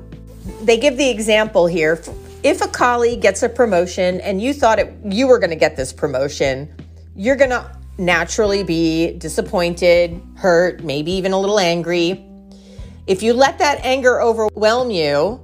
they 0.61 0.77
give 0.77 0.97
the 0.97 1.09
example 1.09 1.65
here 1.65 1.99
if 2.43 2.61
a 2.61 2.67
colleague 2.67 3.21
gets 3.21 3.43
a 3.43 3.49
promotion 3.49 4.21
and 4.21 4.41
you 4.41 4.53
thought 4.53 4.79
it, 4.79 4.93
you 5.03 5.27
were 5.27 5.39
going 5.39 5.49
to 5.49 5.55
get 5.55 5.75
this 5.75 5.91
promotion, 5.91 6.73
you're 7.17 7.35
going 7.35 7.49
to 7.49 7.69
naturally 7.97 8.63
be 8.63 9.13
disappointed, 9.13 10.21
hurt, 10.35 10.83
maybe 10.83 11.11
even 11.13 11.33
a 11.33 11.39
little 11.39 11.59
angry. 11.59 12.23
If 13.07 13.23
you 13.23 13.33
let 13.33 13.57
that 13.57 13.83
anger 13.83 14.21
overwhelm 14.21 14.91
you 14.91 15.41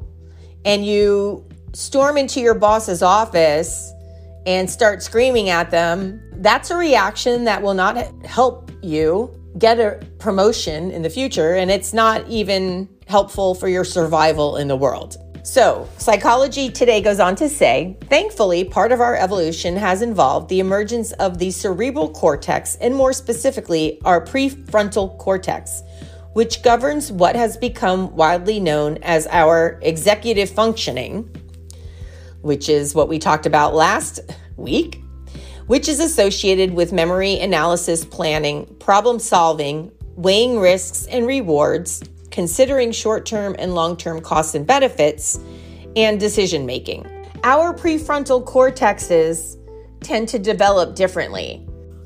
and 0.66 0.86
you 0.86 1.50
storm 1.74 2.18
into 2.18 2.40
your 2.40 2.54
boss's 2.54 3.02
office 3.02 3.92
and 4.46 4.70
start 4.70 5.02
screaming 5.02 5.50
at 5.50 5.72
them, 5.72 6.22
that's 6.34 6.70
a 6.70 6.78
reaction 6.78 7.46
that 7.46 7.64
will 7.64 7.74
not 7.74 7.98
help 8.24 8.72
you 8.84 9.34
get 9.58 9.80
a 9.80 10.00
promotion 10.20 10.92
in 10.92 11.02
the 11.02 11.10
future. 11.10 11.56
And 11.56 11.72
it's 11.72 11.92
not 11.92 12.28
even 12.28 12.88
helpful 13.08 13.56
for 13.56 13.68
your 13.68 13.84
survival 13.84 14.58
in 14.58 14.68
the 14.68 14.78
world. 14.78 15.18
So, 15.46 15.90
Psychology 15.98 16.70
Today 16.70 17.02
goes 17.02 17.20
on 17.20 17.36
to 17.36 17.50
say 17.50 17.98
thankfully, 18.04 18.64
part 18.64 18.94
of 18.94 19.02
our 19.02 19.18
evolution 19.18 19.76
has 19.76 20.02
involved 20.02 20.48
the 20.48 20.62
emergence 20.62 21.12
of 21.12 21.38
the 21.38 21.52
cerebral 21.52 22.10
cortex, 22.12 22.78
and 22.80 22.96
more 22.96 23.12
specifically, 23.12 24.00
our 24.06 24.24
prefrontal 24.24 25.18
cortex, 25.18 25.84
which 26.32 26.64
governs 26.64 27.12
what 27.12 27.36
has 27.36 27.58
become 27.58 28.16
widely 28.16 28.62
known 28.62 29.00
as 29.04 29.28
our 29.28 29.80
executive 29.82 30.50
functioning, 30.50 31.30
which 32.42 32.70
is 32.70 32.96
what 32.96 33.10
we 33.10 33.20
talked 33.20 33.46
about 33.46 33.76
last 33.76 34.22
week, 34.56 35.04
which 35.68 35.90
is 35.90 36.00
associated 36.00 36.74
with 36.74 36.94
memory, 36.94 37.38
analysis, 37.42 38.06
planning, 38.06 38.66
problem 38.80 39.20
solving, 39.20 39.92
weighing 40.16 40.58
risks 40.58 41.06
and 41.08 41.28
rewards, 41.28 42.02
considering 42.34 42.92
short 42.92 43.26
term 43.26 43.56
and 43.60 43.76
long 43.76 43.96
term 43.96 44.20
costs 44.20 44.56
and 44.56 44.68
benefits, 44.68 45.40
and 45.96 46.20
decision 46.20 46.66
making. 46.66 47.06
Our 47.44 47.74
prefrontal 47.74 48.44
cortexes 48.44 49.58
tend 50.02 50.28
to 50.30 50.40
develop 50.40 50.96
differently. 50.96 51.66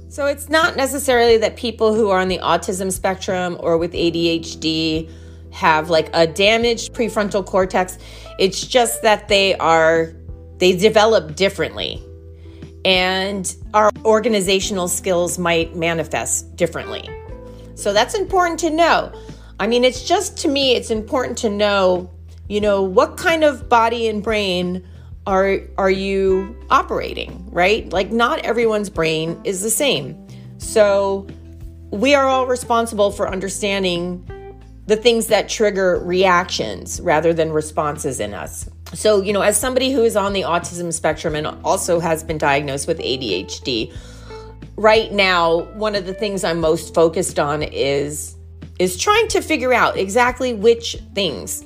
So 0.09 0.25
it's 0.25 0.49
not 0.49 0.75
necessarily 0.75 1.37
that 1.37 1.55
people 1.55 1.93
who 1.93 2.09
are 2.09 2.19
on 2.19 2.27
the 2.27 2.39
autism 2.39 2.91
spectrum 2.91 3.57
or 3.61 3.77
with 3.77 3.93
ADHD 3.93 5.09
have 5.51 5.89
like 5.89 6.09
a 6.13 6.27
damaged 6.27 6.93
prefrontal 6.93 7.45
cortex. 7.45 7.97
It's 8.37 8.65
just 8.67 9.01
that 9.03 9.29
they 9.29 9.55
are 9.57 10.13
they 10.57 10.75
develop 10.75 11.35
differently. 11.35 12.03
And 12.83 13.55
our 13.73 13.91
organizational 14.03 14.87
skills 14.87 15.39
might 15.39 15.75
manifest 15.75 16.55
differently. 16.55 17.07
So 17.75 17.93
that's 17.93 18.15
important 18.15 18.59
to 18.61 18.69
know. 18.69 19.13
I 19.59 19.67
mean, 19.67 19.83
it's 19.83 20.03
just 20.03 20.37
to 20.39 20.47
me, 20.47 20.75
it's 20.75 20.91
important 20.91 21.37
to 21.39 21.49
know, 21.49 22.11
you 22.47 22.61
know, 22.61 22.83
what 22.83 23.17
kind 23.17 23.43
of 23.43 23.67
body 23.67 24.07
and 24.07 24.21
brain 24.21 24.87
are 25.25 25.59
are 25.77 25.91
you 25.91 26.55
operating, 26.69 27.49
right? 27.51 27.91
Like 27.91 28.11
not 28.11 28.39
everyone's 28.39 28.89
brain 28.89 29.39
is 29.43 29.61
the 29.61 29.69
same. 29.69 30.27
So 30.57 31.27
we 31.91 32.13
are 32.15 32.25
all 32.25 32.47
responsible 32.47 33.11
for 33.11 33.29
understanding 33.29 34.23
the 34.85 34.95
things 34.95 35.27
that 35.27 35.49
trigger 35.49 36.01
reactions 36.03 37.01
rather 37.01 37.33
than 37.33 37.51
responses 37.51 38.19
in 38.21 38.33
us. 38.33 38.69
So, 38.93 39.21
you 39.21 39.33
know, 39.33 39.41
as 39.41 39.59
somebody 39.59 39.91
who 39.91 40.03
is 40.03 40.15
on 40.15 40.31
the 40.31 40.43
autism 40.43 40.93
spectrum 40.93 41.35
and 41.35 41.47
also 41.65 41.99
has 41.99 42.23
been 42.23 42.37
diagnosed 42.37 42.87
with 42.87 42.99
ADHD, 42.99 43.93
right 44.77 45.11
now, 45.11 45.63
one 45.73 45.93
of 45.93 46.05
the 46.05 46.13
things 46.13 46.45
I'm 46.45 46.61
most 46.61 46.93
focused 46.93 47.37
on 47.37 47.63
is 47.63 48.36
is 48.79 48.97
trying 48.97 49.27
to 49.29 49.41
figure 49.41 49.73
out 49.73 49.97
exactly 49.97 50.53
which 50.53 50.97
things 51.13 51.65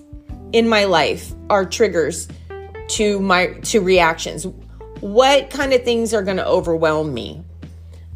in 0.54 0.68
my 0.68 0.86
life 0.86 1.34
are 1.50 1.66
triggers 1.66 2.28
to 2.88 3.20
my 3.20 3.48
to 3.48 3.82
reactions. 3.82 4.46
What 5.00 5.50
kind 5.50 5.74
of 5.74 5.84
things 5.84 6.14
are 6.14 6.22
going 6.22 6.38
to 6.38 6.46
overwhelm 6.46 7.14
me? 7.14 7.44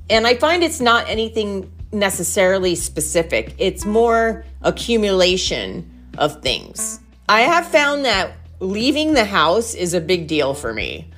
And 0.10 0.28
I 0.28 0.36
find 0.36 0.64
it's 0.64 0.82
not 0.82 1.10
anything 1.10 1.72
necessarily 1.92 2.76
specific. 2.76 3.56
It's 3.58 3.86
more 3.86 4.46
accumulation 4.62 5.90
of 6.18 6.42
things. 6.42 7.00
I 7.28 7.42
have 7.42 7.68
found 7.68 8.06
that 8.06 8.34
leaving 8.60 9.14
the 9.14 9.26
house 9.26 9.74
is 9.74 9.94
a 9.94 10.02
big 10.02 10.28
deal 10.28 10.54
for 10.54 10.74
me 10.74 11.12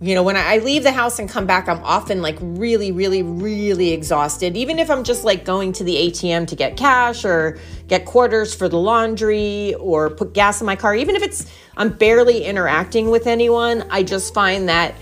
you 0.00 0.14
know, 0.14 0.22
when 0.22 0.36
I 0.36 0.58
leave 0.58 0.84
the 0.84 0.92
house 0.92 1.18
and 1.18 1.28
come 1.28 1.44
back, 1.44 1.68
I'm 1.68 1.82
often 1.82 2.22
like 2.22 2.36
really, 2.40 2.92
really, 2.92 3.22
really 3.22 3.90
exhausted. 3.90 4.56
Even 4.56 4.78
if 4.78 4.90
I'm 4.90 5.02
just 5.02 5.24
like 5.24 5.44
going 5.44 5.72
to 5.72 5.84
the 5.84 5.96
ATM 5.96 6.46
to 6.48 6.56
get 6.56 6.76
cash 6.76 7.24
or 7.24 7.58
get 7.88 8.04
quarters 8.04 8.54
for 8.54 8.68
the 8.68 8.78
laundry 8.78 9.74
or 9.74 10.08
put 10.08 10.34
gas 10.34 10.60
in 10.60 10.66
my 10.66 10.76
car, 10.76 10.94
even 10.94 11.16
if 11.16 11.22
it's 11.22 11.52
I'm 11.76 11.90
barely 11.90 12.44
interacting 12.44 13.10
with 13.10 13.26
anyone, 13.26 13.84
I 13.90 14.04
just 14.04 14.32
find 14.32 14.68
that, 14.68 14.94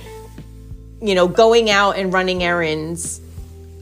you 1.03 1.15
know, 1.15 1.29
going 1.29 1.69
out 1.69 1.99
and 1.99 2.11
running 2.11 2.43
errands, 2.43 3.21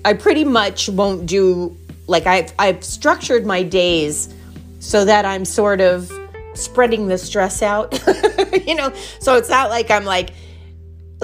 I 0.04 0.14
pretty 0.14 0.44
much 0.44 0.88
won't 0.88 1.26
do 1.26 1.76
like 2.08 2.26
I've 2.26 2.52
I've 2.58 2.82
structured 2.82 3.46
my 3.46 3.62
days 3.62 4.34
so 4.80 5.04
that 5.04 5.24
I'm 5.24 5.44
sort 5.44 5.80
of 5.80 6.10
spreading 6.54 7.06
the 7.06 7.18
stress 7.18 7.62
out. 7.62 7.92
you 8.66 8.74
know, 8.74 8.92
so 9.20 9.36
it's 9.36 9.48
not 9.48 9.70
like 9.70 9.92
I'm 9.92 10.04
like 10.04 10.30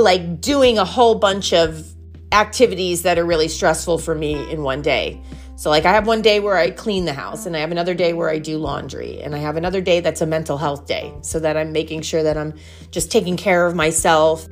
like 0.01 0.41
doing 0.41 0.79
a 0.79 0.85
whole 0.85 1.15
bunch 1.15 1.53
of 1.53 1.87
activities 2.33 3.03
that 3.03 3.19
are 3.19 3.25
really 3.25 3.49
stressful 3.49 3.99
for 3.99 4.15
me 4.15 4.51
in 4.51 4.63
one 4.63 4.83
day. 4.83 5.21
So, 5.57 5.69
like, 5.69 5.85
I 5.85 5.93
have 5.93 6.07
one 6.07 6.23
day 6.23 6.41
where 6.41 6.57
I 6.57 6.71
clean 6.71 7.05
the 7.05 7.13
house, 7.13 7.45
and 7.45 7.55
I 7.55 7.61
have 7.61 7.71
another 7.71 7.93
day 7.93 8.15
where 8.15 8.31
I 8.31 8.39
do 8.39 8.57
laundry, 8.57 9.21
and 9.21 9.35
I 9.35 9.39
have 9.39 9.57
another 9.57 9.83
day 9.83 10.01
that's 10.01 10.23
a 10.23 10.27
mental 10.27 10.57
health 10.57 10.87
day, 10.87 11.13
so 11.21 11.39
that 11.41 11.57
I'm 11.57 11.73
making 11.73 12.01
sure 12.01 12.23
that 12.23 12.39
I'm 12.39 12.55
just 12.91 13.13
taking 13.13 13.37
care 13.37 13.67
of 13.67 13.75
myself. 13.75 14.49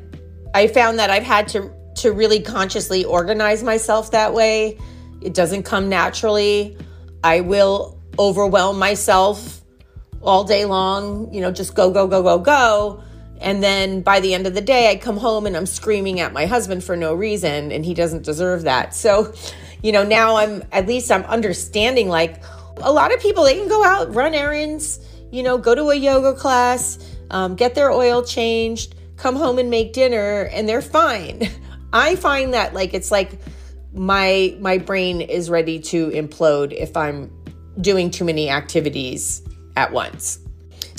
I 0.55 0.67
found 0.67 0.99
that 0.99 1.09
I've 1.09 1.23
had 1.23 1.49
to 1.49 1.73
to 1.97 2.13
really 2.13 2.41
consciously 2.41 3.05
organize 3.05 3.63
myself 3.63 4.13
that 4.13 4.33
way. 4.33 4.79
It 5.21 5.35
doesn't 5.35 5.65
come 5.65 5.89
naturally. 5.89 6.77
I 7.25 7.41
will 7.41 8.01
overwhelm 8.19 8.79
myself 8.79 9.63
all 10.23 10.45
day 10.45 10.65
long, 10.65 11.33
you 11.33 11.41
know, 11.41 11.51
just 11.51 11.75
go, 11.75 11.91
go, 11.91 12.07
go, 12.07 12.23
go, 12.23 12.39
go. 12.39 13.03
And 13.40 13.62
then 13.62 14.01
by 14.03 14.20
the 14.20 14.35
end 14.35 14.46
of 14.46 14.55
the 14.55 14.61
day, 14.61 14.90
I 14.90 14.96
come 14.96 15.16
home 15.16 15.46
and 15.46 15.57
I'm 15.57 15.66
screaming 15.66 16.20
at 16.20 16.33
my 16.33 16.46
husband 16.46 16.83
for 16.83 16.96
no 16.96 17.14
reason, 17.14 17.70
and 17.72 17.85
he 17.85 17.94
doesn't 17.94 18.24
deserve 18.24 18.62
that. 18.62 18.94
So, 18.94 19.33
you 19.83 19.92
know, 19.92 20.05
now 20.05 20.37
I'm 20.37 20.62
at 20.72 20.87
least 20.87 21.11
I'm 21.12 21.22
understanding 21.24 22.09
like 22.09 22.42
a 22.79 22.92
lot 22.92 23.12
of 23.12 23.20
people, 23.20 23.44
they 23.44 23.57
can 23.57 23.68
go 23.68 23.85
out, 23.85 24.14
run 24.14 24.35
errands, 24.35 25.01
you 25.31 25.42
know, 25.42 25.59
go 25.59 25.74
to 25.74 25.90
a 25.90 25.94
yoga 25.94 26.35
class, 26.35 26.98
um, 27.31 27.55
get 27.55 27.74
their 27.74 27.90
oil 27.90 28.22
changed, 28.22 28.94
come 29.16 29.37
home 29.37 29.59
and 29.59 29.70
make 29.70 29.92
dinner, 29.92 30.48
and 30.53 30.68
they're 30.68 30.83
fine. 30.83 31.48
I 31.92 32.16
find 32.16 32.55
that 32.55 32.74
like 32.74 32.94
it's 32.94 33.11
like 33.11 33.40
my 33.92 34.57
my 34.61 34.79
brain 34.79 35.20
is 35.20 35.48
ready 35.48 35.79
to 35.81 36.11
implode 36.11 36.72
if 36.72 36.96
I'm 36.96 37.33
doing 37.81 38.11
too 38.11 38.24
many 38.24 38.51
activities 38.51 39.42
at 39.77 39.92
once. 39.92 40.40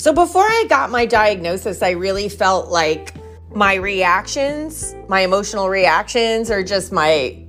So 0.00 0.14
before 0.14 0.44
I 0.44 0.64
got 0.66 0.88
my 0.88 1.04
diagnosis, 1.04 1.82
I 1.82 1.90
really 1.90 2.30
felt 2.30 2.70
like 2.70 3.12
my 3.54 3.74
reactions, 3.74 4.94
my 5.10 5.20
emotional 5.20 5.68
reactions, 5.68 6.50
or 6.50 6.62
just 6.62 6.90
my 6.90 7.44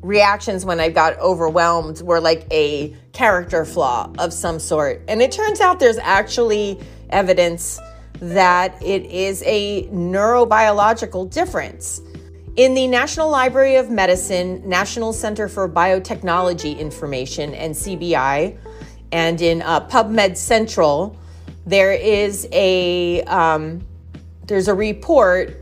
reactions 0.00 0.64
when 0.64 0.78
I 0.78 0.90
got 0.90 1.18
overwhelmed 1.18 2.02
were 2.02 2.20
like 2.20 2.46
a 2.52 2.94
character 3.12 3.64
flaw 3.64 4.12
of 4.20 4.32
some 4.32 4.60
sort. 4.60 5.02
And 5.08 5.20
it 5.20 5.32
turns 5.32 5.60
out 5.60 5.80
there's 5.80 5.98
actually 5.98 6.78
evidence 7.10 7.80
that 8.20 8.80
it 8.80 9.04
is 9.06 9.42
a 9.44 9.88
neurobiological 9.88 11.32
difference. 11.34 12.00
In 12.54 12.74
the 12.74 12.86
National 12.86 13.28
Library 13.28 13.74
of 13.74 13.90
Medicine, 13.90 14.62
National 14.68 15.12
Center 15.12 15.48
for 15.48 15.68
Biotechnology 15.68 16.78
Information, 16.78 17.54
NCBI, 17.54 18.56
and 19.10 19.40
in 19.42 19.62
uh, 19.62 19.84
PubMed 19.88 20.36
Central, 20.36 21.18
there 21.66 21.92
is 21.92 22.48
a 22.52 23.22
um, 23.24 23.84
there's 24.46 24.68
a 24.68 24.74
report, 24.74 25.56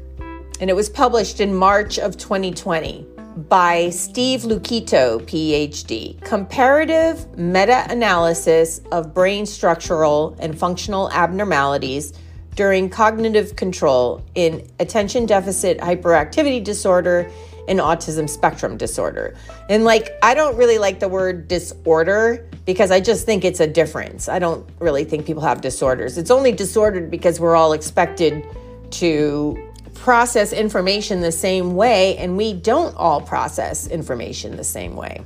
and 0.61 0.69
it 0.69 0.77
was 0.77 0.91
published 0.91 1.41
in 1.41 1.55
March 1.55 1.99
of 1.99 2.19
2020 2.19 3.07
by 3.49 3.91
Steve 3.91 4.43
Lukito, 4.43 5.21
PhD, 5.23 6.21
comparative 6.21 7.37
meta 7.37 7.87
analysis 7.89 8.81
of 8.93 9.15
brain 9.15 9.47
structural 9.47 10.37
and 10.39 10.57
functional 10.57 11.11
abnormalities 11.11 12.13
during 12.55 12.89
cognitive 12.89 13.57
control 13.57 14.23
in 14.37 14.69
attention 14.79 15.27
deficit 15.27 15.79
hyperactivity 15.79 16.63
disorder 16.63 17.29
and 17.67 17.81
autism 17.81 18.29
spectrum 18.29 18.77
disorder. 18.77 19.35
And 19.69 19.85
like, 19.85 20.17
I 20.23 20.35
don't 20.35 20.57
really 20.57 20.79
like 20.79 21.01
the 21.01 21.09
word 21.09 21.49
disorder 21.49 22.47
because 22.65 22.91
I 22.91 23.01
just 23.01 23.27
think 23.27 23.45
it's 23.45 23.61
a 23.61 23.67
difference. 23.67 24.29
I 24.29 24.39
don't 24.39 24.69
really 24.79 25.05
think 25.05 25.27
people 25.27 25.43
have 25.43 25.61
disorders. 25.61 26.17
It's 26.17 26.31
only 26.31 26.53
disordered 26.53 27.11
because 27.11 27.39
we're 27.39 27.57
all 27.57 27.73
expected 27.73 28.47
to 28.93 29.59
process 29.95 30.53
information 30.53 31.21
the 31.21 31.33
same 31.33 31.75
way, 31.75 32.17
and 32.17 32.37
we 32.37 32.53
don't 32.53 32.95
all 32.97 33.21
process 33.21 33.87
information 33.87 34.57
the 34.57 34.65
same 34.65 34.97
way. 34.97 35.23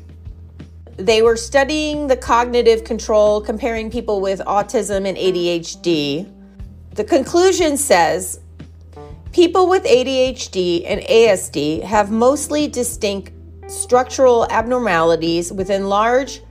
They 0.96 1.22
were 1.22 1.36
studying 1.36 2.08
the 2.08 2.16
cognitive 2.16 2.84
control, 2.84 3.40
comparing 3.40 3.90
people 3.90 4.20
with 4.20 4.40
autism 4.40 5.06
and 5.06 5.16
ADHD. 5.16 6.30
The 6.94 7.04
conclusion 7.04 7.76
says 7.76 8.40
people 9.32 9.68
with 9.68 9.84
ADHD 9.84 10.84
and 10.86 11.00
ASD 11.02 11.84
have 11.84 12.10
mostly 12.10 12.66
distinct 12.66 13.32
structural 13.70 14.46
abnormalities 14.50 15.52
within 15.52 15.88
large 15.88 16.42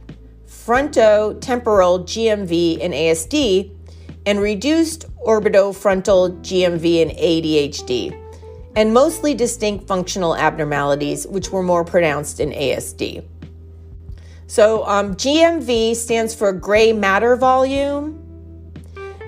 frontotemporal 0.68 2.04
GMV 2.04 2.84
and 2.84 2.94
ASD 2.94 3.72
and 4.26 4.42
reduced 4.42 5.06
orbitofrontal 5.26 6.42
GMV 6.42 7.02
and 7.04 7.12
ADHD, 7.12 8.14
and 8.76 8.94
mostly 8.94 9.34
distinct 9.34 9.88
functional 9.88 10.36
abnormalities, 10.36 11.26
which 11.26 11.52
were 11.52 11.64
more 11.64 11.86
pronounced 11.86 12.42
in 12.42 12.52
ASD. 12.52 13.24
So, 14.48 14.86
um, 14.86 15.16
GMV 15.16 15.96
stands 15.96 16.36
for 16.36 16.52
gray 16.52 16.92
matter 16.92 17.38
volume. 17.38 18.22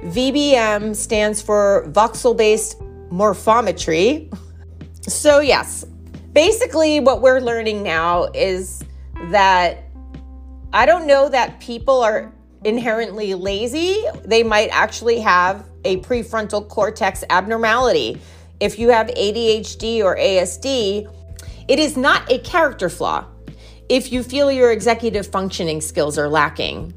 VBM 0.03 0.93
stands 0.93 1.41
for 1.41 1.85
voxel 1.89 2.35
based 2.35 2.79
morphometry. 3.09 4.31
So, 5.07 5.39
yes, 5.39 5.85
basically, 6.33 6.99
what 6.99 7.21
we're 7.21 7.39
learning 7.39 7.81
now 7.81 8.25
is 8.35 8.83
that 9.31 9.88
I 10.71 10.85
don't 10.85 11.07
know 11.07 11.29
that 11.29 11.59
people 11.59 12.01
are 12.01 12.31
inherently 12.63 13.33
lazy. 13.33 14.03
They 14.23 14.43
might 14.43 14.67
actually 14.67 15.19
have 15.21 15.67
a 15.83 15.97
prefrontal 16.01 16.67
cortex 16.67 17.23
abnormality. 17.29 18.21
If 18.59 18.77
you 18.77 18.89
have 18.89 19.07
ADHD 19.07 20.03
or 20.03 20.15
ASD, 20.15 21.11
it 21.67 21.79
is 21.79 21.97
not 21.97 22.31
a 22.31 22.39
character 22.39 22.89
flaw 22.89 23.25
if 23.87 24.11
you 24.11 24.21
feel 24.21 24.51
your 24.51 24.71
executive 24.71 25.25
functioning 25.27 25.81
skills 25.81 26.19
are 26.19 26.29
lacking. 26.29 26.93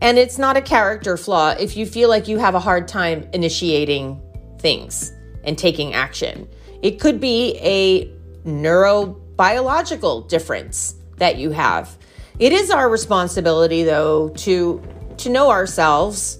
And 0.00 0.18
it's 0.18 0.38
not 0.38 0.56
a 0.56 0.62
character 0.62 1.16
flaw 1.16 1.50
if 1.50 1.76
you 1.76 1.86
feel 1.86 2.08
like 2.08 2.26
you 2.26 2.38
have 2.38 2.54
a 2.56 2.60
hard 2.60 2.88
time 2.88 3.28
initiating 3.32 4.20
things 4.58 5.12
and 5.44 5.56
taking 5.56 5.94
action. 5.94 6.48
It 6.82 6.98
could 6.98 7.20
be 7.20 7.56
a 7.58 8.06
neurobiological 8.48 10.28
difference 10.28 10.96
that 11.18 11.36
you 11.36 11.50
have. 11.50 11.96
It 12.40 12.54
is 12.54 12.70
our 12.70 12.88
responsibility 12.88 13.84
though 13.84 14.30
to 14.30 14.82
to 15.18 15.28
know 15.28 15.50
ourselves 15.50 16.38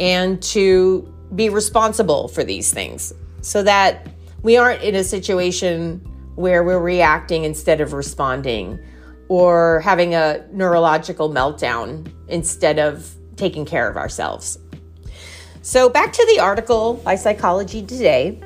and 0.00 0.42
to 0.42 1.14
be 1.34 1.50
responsible 1.50 2.28
for 2.28 2.42
these 2.42 2.72
things 2.72 3.12
so 3.42 3.62
that 3.62 4.08
we 4.42 4.56
aren't 4.56 4.82
in 4.82 4.94
a 4.94 5.04
situation 5.04 6.00
where 6.36 6.64
we're 6.64 6.80
reacting 6.80 7.44
instead 7.44 7.82
of 7.82 7.92
responding 7.92 8.78
or 9.28 9.80
having 9.80 10.14
a 10.14 10.42
neurological 10.50 11.28
meltdown 11.28 12.10
instead 12.28 12.78
of 12.78 13.14
taking 13.36 13.66
care 13.66 13.88
of 13.88 13.98
ourselves. 13.98 14.58
So, 15.60 15.90
back 15.90 16.12
to 16.14 16.26
the 16.34 16.40
article 16.40 16.94
by 16.94 17.16
Psychology 17.16 17.84
Today, 17.84 18.40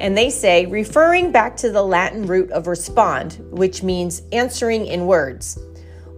and 0.00 0.16
they 0.16 0.30
say, 0.30 0.66
referring 0.66 1.32
back 1.32 1.56
to 1.58 1.70
the 1.70 1.82
Latin 1.82 2.26
root 2.26 2.50
of 2.52 2.66
respond, 2.66 3.38
which 3.50 3.82
means 3.82 4.22
answering 4.32 4.86
in 4.86 5.06
words. 5.06 5.58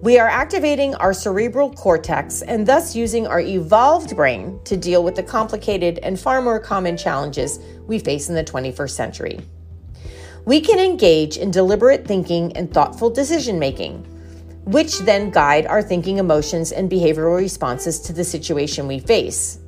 We 0.03 0.19
are 0.19 0.29
activating 0.29 0.95
our 0.95 1.13
cerebral 1.13 1.71
cortex 1.75 2.41
and 2.41 2.67
thus 2.67 2.97
using 2.97 3.27
our 3.27 3.41
evolved 3.41 4.17
brain 4.17 4.59
to 4.65 4.75
deal 4.75 5.05
with 5.05 5.15
the 5.15 5.23
complicated 5.23 5.99
and 5.99 6.19
far 6.19 6.41
more 6.41 6.59
common 6.59 6.97
challenges 6.97 7.59
we 7.87 7.99
face 7.99 8.31
in 8.31 8.35
the 8.35 8.43
21st 8.43 8.91
century. 8.93 9.41
We 10.47 10.63
can 10.63 10.79
engage 10.79 11.37
in 11.37 11.51
deliberate 11.51 12.07
thinking 12.07 12.57
and 12.57 12.73
thoughtful 12.73 13.11
decision 13.11 13.59
making, 13.59 13.99
which 14.65 15.01
then 15.01 15.29
guide 15.31 15.67
our 15.67 15.83
thinking, 15.83 16.17
emotions, 16.17 16.73
and 16.73 16.91
behavioral 16.91 17.37
responses 17.37 18.01
to 18.01 18.15
the 18.15 18.25
situation 18.25 18.89
we 18.89 19.01
face. 19.01 19.59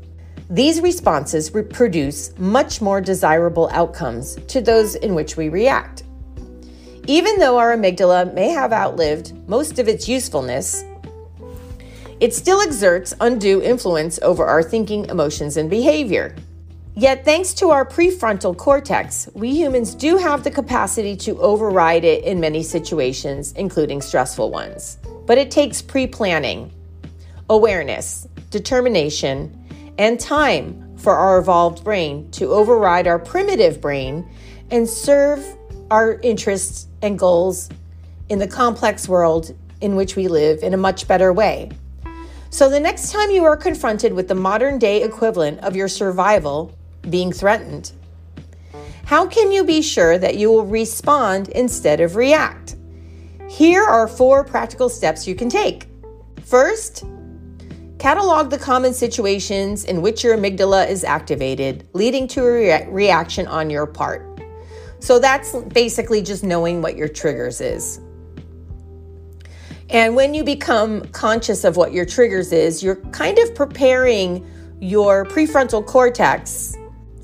These 0.49 0.81
responses 0.81 1.51
produce 1.51 2.33
much 2.39 2.81
more 2.81 3.03
desirable 3.03 3.69
outcomes 3.71 4.37
to 4.49 4.63
those 4.63 4.95
in 4.95 5.15
which 5.15 5.37
we 5.37 5.51
react. 5.51 6.05
Even 7.09 7.39
though 7.41 7.59
our 7.59 7.77
amygdala 7.77 8.33
may 8.33 8.51
have 8.51 8.73
outlived 8.73 9.33
most 9.49 9.81
of 9.81 9.89
its 9.89 10.09
usefulness, 10.09 10.85
it 12.21 12.33
still 12.33 12.61
exerts 12.61 13.13
undue 13.21 13.61
influence 13.61 14.21
over 14.23 14.47
our 14.47 14.63
thinking, 14.63 15.07
emotions, 15.07 15.57
and 15.57 15.69
behavior. 15.69 16.37
Yet, 16.95 17.25
thanks 17.25 17.55
to 17.55 17.71
our 17.71 17.85
prefrontal 17.85 18.57
cortex, 18.57 19.29
we 19.35 19.51
humans 19.51 19.97
do 19.97 20.17
have 20.17 20.45
the 20.45 20.51
capacity 20.51 21.17
to 21.17 21.41
override 21.41 22.05
it 22.05 22.23
in 22.23 22.39
many 22.39 22.63
situations, 22.63 23.51
including 23.53 24.01
stressful 24.01 24.53
ones. 24.53 24.99
But 25.27 25.39
it 25.39 25.51
takes 25.51 25.83
pre 25.83 26.07
planning, 26.07 26.71
awareness, 27.51 28.29
determination, 28.51 29.59
and 29.99 30.21
time 30.21 30.97
for 30.97 31.17
our 31.17 31.39
evolved 31.39 31.83
brain 31.83 32.31
to 32.33 32.53
override 32.53 33.09
our 33.09 33.19
primitive 33.19 33.81
brain 33.81 34.25
and 34.71 34.89
serve 34.89 35.45
our 35.91 36.21
interests 36.21 36.87
and 37.03 37.19
goals 37.19 37.69
in 38.29 38.39
the 38.39 38.47
complex 38.47 39.09
world 39.09 39.55
in 39.81 39.97
which 39.97 40.17
we 40.17 40.29
live 40.29 40.63
in 40.63 40.73
a 40.73 40.77
much 40.77 41.07
better 41.07 41.33
way. 41.33 41.71
So, 42.51 42.69
the 42.69 42.81
next 42.81 43.13
time 43.13 43.31
you 43.31 43.45
are 43.45 43.57
confronted 43.57 44.13
with 44.13 44.29
the 44.29 44.35
modern 44.35 44.79
day 44.79 45.03
equivalent 45.03 45.61
of 45.61 45.75
your 45.75 45.89
survival 45.89 46.77
being 47.11 47.33
threatened, 47.33 47.93
how 49.05 49.27
can 49.27 49.53
you 49.53 49.65
be 49.65 49.83
sure 49.83 50.17
that 50.19 50.37
you 50.37 50.51
will 50.51 50.65
respond 50.65 51.49
instead 51.49 52.01
of 52.01 52.17
react? 52.17 52.77
Here 53.49 53.83
are 53.83 54.09
four 54.09 54.45
practical 54.45 54.89
steps 54.89 55.27
you 55.27 55.35
can 55.35 55.49
take. 55.49 55.87
First, 56.45 57.05
catalog 57.99 58.51
the 58.51 58.59
common 58.59 58.95
situations 58.95 59.85
in 59.85 60.01
which 60.01 60.25
your 60.25 60.37
amygdala 60.37 60.89
is 60.89 61.05
activated, 61.05 61.89
leading 61.93 62.27
to 62.29 62.47
a 62.47 62.53
rea- 62.53 62.89
reaction 62.89 63.47
on 63.47 63.69
your 63.69 63.87
part. 63.87 64.32
So 65.03 65.19
that's 65.19 65.53
basically 65.57 66.23
just 66.23 66.45
knowing 66.45 66.81
what 66.81 66.97
your 66.97 67.09
triggers 67.09 67.61
is. 67.61 67.99
And 69.91 70.15
when 70.15 70.33
you 70.33 70.45
become 70.45 71.03
conscious 71.09 71.65
of 71.65 71.77
what 71.77 71.93
your 71.93 72.07
triggers 72.07 72.53
is, 72.53 72.85
you're 72.85 73.03
kind 73.11 73.37
of 73.41 73.53
preparing 73.53 74.47
your 74.81 75.25
prefrontal 75.25 75.85
cortex 75.85 76.77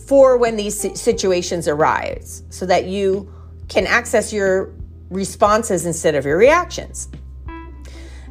for 0.08 0.36
when 0.36 0.56
these 0.56 1.00
situations 1.00 1.68
arise 1.68 2.42
so 2.50 2.66
that 2.66 2.86
you 2.86 3.32
can 3.68 3.86
access 3.86 4.32
your 4.32 4.74
responses 5.08 5.86
instead 5.86 6.16
of 6.16 6.26
your 6.26 6.36
reactions. 6.36 7.08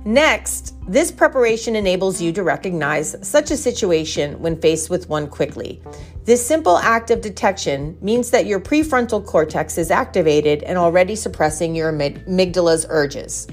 Next, 0.07 0.73
this 0.87 1.11
preparation 1.11 1.75
enables 1.75 2.21
you 2.21 2.31
to 2.31 2.41
recognize 2.41 3.17
such 3.27 3.51
a 3.51 3.57
situation 3.57 4.39
when 4.39 4.55
faced 4.61 4.89
with 4.89 5.09
one 5.09 5.27
quickly. 5.27 5.81
This 6.23 6.47
simple 6.47 6.77
act 6.77 7.11
of 7.11 7.19
detection 7.19 7.97
means 7.99 8.31
that 8.31 8.45
your 8.45 8.61
prefrontal 8.61 9.25
cortex 9.25 9.77
is 9.77 9.91
activated 9.91 10.63
and 10.63 10.77
already 10.77 11.13
suppressing 11.13 11.75
your 11.75 11.91
amygdala's 11.91 12.85
urges. 12.87 13.49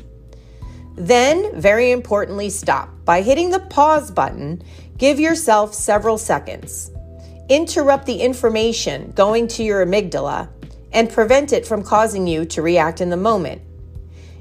Then, 0.95 1.61
very 1.61 1.91
importantly, 1.91 2.51
stop. 2.51 2.89
By 3.05 3.23
hitting 3.23 3.51
the 3.51 3.59
pause 3.59 4.13
button, 4.13 4.63
give 4.97 5.19
yourself 5.19 5.75
several 5.75 6.19
seconds. 6.19 6.93
Interrupt 7.49 8.07
the 8.07 8.21
information 8.21 9.11
going 9.17 9.49
to 9.49 9.65
your 9.65 9.85
amygdala 9.85 10.49
and 10.93 11.11
prevent 11.11 11.53
it 11.53 11.67
from 11.67 11.83
causing 11.83 12.29
you 12.29 12.45
to 12.45 12.63
react 12.63 13.01
in 13.01 13.11
the 13.11 13.17
moment. 13.17 13.61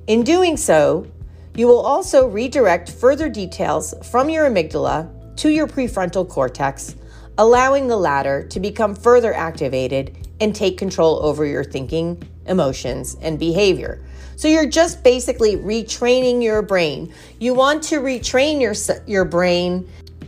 In 0.06 0.24
doing 0.24 0.58
so, 0.58 1.08
you 1.56 1.68
will 1.68 1.82
also 1.82 2.28
redirect 2.28 2.92
further 2.92 3.30
details 3.30 3.94
from 4.10 4.30
your 4.30 4.50
amygdala 4.50 5.10
to 5.38 5.50
your 5.50 5.68
prefrontal 5.68 6.28
cortex, 6.28 6.96
allowing 7.38 7.88
the 7.88 7.98
latter 7.98 8.48
to 8.48 8.60
become 8.60 8.96
further 8.96 9.34
activated 9.34 10.18
and 10.40 10.56
take 10.56 10.78
control 10.78 11.24
over 11.24 11.46
your 11.46 11.64
thinking, 11.64 12.22
emotions, 12.48 13.16
and 13.22 13.38
behavior. 13.38 14.04
So 14.36 14.48
you're 14.48 14.70
just 14.70 15.04
basically 15.04 15.58
retraining 15.58 16.42
your 16.42 16.62
brain. 16.62 17.14
You 17.40 17.54
want 17.54 17.84
to 17.84 18.00
retrain 18.00 18.60
your 18.60 18.74
your 19.06 19.26
brain 19.26 19.88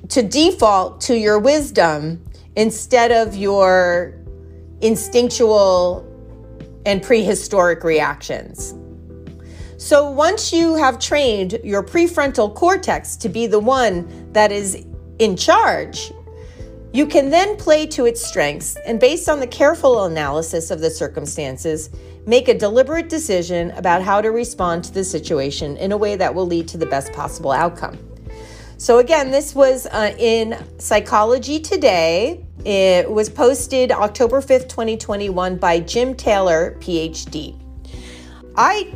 to 0.10 0.22
default 0.22 1.02
to 1.02 1.18
your 1.18 1.40
wisdom 1.40 2.24
instead 2.56 3.12
of 3.12 3.36
your 3.36 4.14
instinctual 4.82 6.06
and 6.86 7.02
prehistoric 7.02 7.84
reactions. 7.84 8.76
So 9.78 10.10
once 10.10 10.54
you 10.54 10.76
have 10.76 11.00
trained 11.00 11.60
your 11.64 11.84
prefrontal 11.84 12.54
cortex 12.54 13.16
to 13.18 13.30
be 13.30 13.46
the 13.46 13.60
one 13.60 14.32
that 14.32 14.52
is 14.52 14.86
in 15.20 15.36
charge, 15.36 16.12
you 16.94 17.06
can 17.06 17.30
then 17.30 17.58
play 17.58 17.86
to 17.88 18.06
its 18.06 18.26
strengths 18.26 18.78
and, 18.86 19.02
based 19.02 19.28
on 19.28 19.42
the 19.42 19.48
careful 19.48 20.06
analysis 20.06 20.72
of 20.72 20.80
the 20.80 20.90
circumstances, 20.90 21.90
make 22.26 22.48
a 22.48 22.58
deliberate 22.58 23.10
decision 23.10 23.72
about 23.72 24.02
how 24.02 24.22
to 24.22 24.32
respond 24.32 24.86
to 24.86 24.94
the 24.94 25.04
situation 25.04 25.76
in 25.76 25.92
a 25.92 25.98
way 25.98 26.16
that 26.16 26.34
will 26.34 26.46
lead 26.46 26.70
to 26.70 26.78
the 26.78 26.86
best 26.86 27.12
possible 27.12 27.52
outcome. 27.52 27.98
So, 28.78 29.00
again, 29.00 29.30
this 29.30 29.54
was 29.54 29.88
uh, 29.88 30.16
in 30.18 30.58
Psychology 30.78 31.60
Today. 31.60 32.46
It 32.64 33.12
was 33.12 33.30
posted 33.30 33.92
October 33.92 34.40
5th, 34.40 34.70
2021 34.70 35.58
by 35.58 35.82
Jim 35.82 36.16
Taylor, 36.16 36.78
PhD. 36.80 37.60
I 38.58 38.94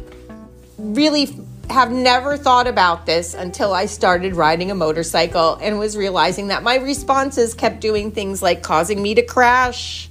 really 0.79 1.27
have 1.69 1.91
never 1.91 2.35
thought 2.35 2.67
about 2.67 3.05
this 3.05 3.33
until 3.33 3.73
I 3.73 3.85
started 3.85 4.35
riding 4.35 4.71
a 4.71 4.75
motorcycle 4.75 5.59
and 5.61 5.77
was 5.77 5.95
realizing 5.95 6.47
that 6.47 6.63
my 6.63 6.77
responses 6.77 7.53
kept 7.53 7.79
doing 7.79 8.11
things 8.11 8.41
like 8.41 8.63
causing 8.63 9.01
me 9.01 9.13
to 9.15 9.21
crash, 9.21 10.09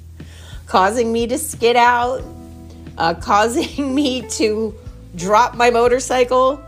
causing 0.66 1.12
me 1.12 1.26
to 1.26 1.38
skid 1.38 1.74
out, 1.74 2.22
uh, 2.96 3.14
causing 3.20 3.94
me 3.94 4.22
to 4.30 4.74
drop 5.16 5.56
my 5.56 5.70
motorcycle. 5.70 6.62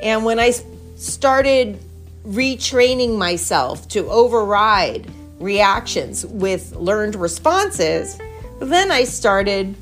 And 0.00 0.24
when 0.24 0.38
I 0.38 0.52
started 0.96 1.80
retraining 2.24 3.18
myself 3.18 3.88
to 3.88 4.08
override 4.10 5.10
reactions 5.40 6.24
with 6.24 6.72
learned 6.76 7.16
responses, 7.16 8.18
then 8.60 8.90
I 8.90 9.04
started 9.04 9.74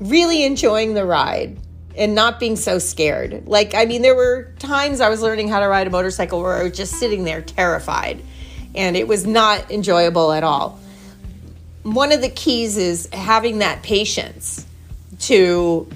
really 0.00 0.44
enjoying 0.44 0.94
the 0.94 1.04
ride 1.04 1.56
and 1.96 2.14
not 2.14 2.38
being 2.38 2.56
so 2.56 2.78
scared. 2.78 3.46
Like, 3.46 3.74
I 3.74 3.84
mean, 3.86 4.02
there 4.02 4.14
were 4.14 4.52
times 4.58 5.00
I 5.00 5.08
was 5.08 5.22
learning 5.22 5.48
how 5.48 5.60
to 5.60 5.66
ride 5.66 5.86
a 5.86 5.90
motorcycle 5.90 6.42
where 6.42 6.54
I 6.54 6.62
was 6.62 6.76
just 6.76 6.94
sitting 6.94 7.24
there 7.24 7.42
terrified 7.42 8.22
and 8.74 8.96
it 8.96 9.08
was 9.08 9.26
not 9.26 9.70
enjoyable 9.70 10.32
at 10.32 10.44
all. 10.44 10.78
One 11.82 12.12
of 12.12 12.20
the 12.20 12.28
keys 12.28 12.76
is 12.76 13.08
having 13.12 13.58
that 13.60 13.82
patience 13.82 14.66
to 15.20 15.88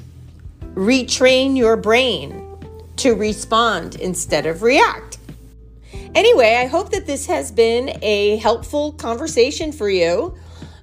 retrain 0.74 1.56
your 1.56 1.76
brain 1.76 2.46
to 2.96 3.14
respond 3.14 3.96
instead 3.96 4.46
of 4.46 4.62
react. 4.62 5.18
Anyway, 6.14 6.56
I 6.56 6.66
hope 6.66 6.90
that 6.90 7.06
this 7.06 7.26
has 7.26 7.52
been 7.52 7.98
a 8.02 8.36
helpful 8.36 8.92
conversation 8.92 9.72
for 9.72 9.88
you. 9.88 10.36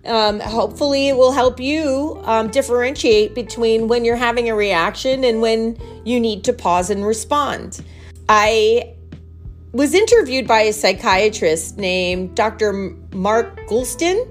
Um, 0.08 0.40
hopefully, 0.40 1.10
it 1.10 1.18
will 1.18 1.32
help 1.32 1.60
you 1.60 2.22
um, 2.24 2.50
differentiate 2.50 3.36
between 3.36 3.88
when 3.88 4.06
you're 4.06 4.16
having 4.16 4.50
a 4.50 4.56
reaction 4.56 5.24
and 5.24 5.42
when 5.42 5.78
you 6.06 6.20
need 6.20 6.44
to 6.46 6.54
pause 6.54 6.90
and 6.90 7.06
respond. 7.06 7.84
I 8.30 8.94
was 9.74 9.94
interviewed 9.94 10.48
by 10.48 10.62
a 10.62 10.74
psychiatrist 10.74 11.78
named 11.78 12.36
Dr. 12.36 12.74
Mark 13.12 13.58
Goulston, 13.68 14.26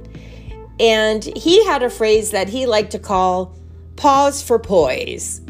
and 0.81 1.25
he 1.25 1.65
had 1.67 1.83
a 1.83 1.91
phrase 1.91 2.31
that 2.31 2.49
he 2.49 2.67
liked 2.67 2.93
to 2.93 2.99
call 2.99 3.55
pause 3.97 4.43
for 4.43 4.59
poise. 4.59 5.41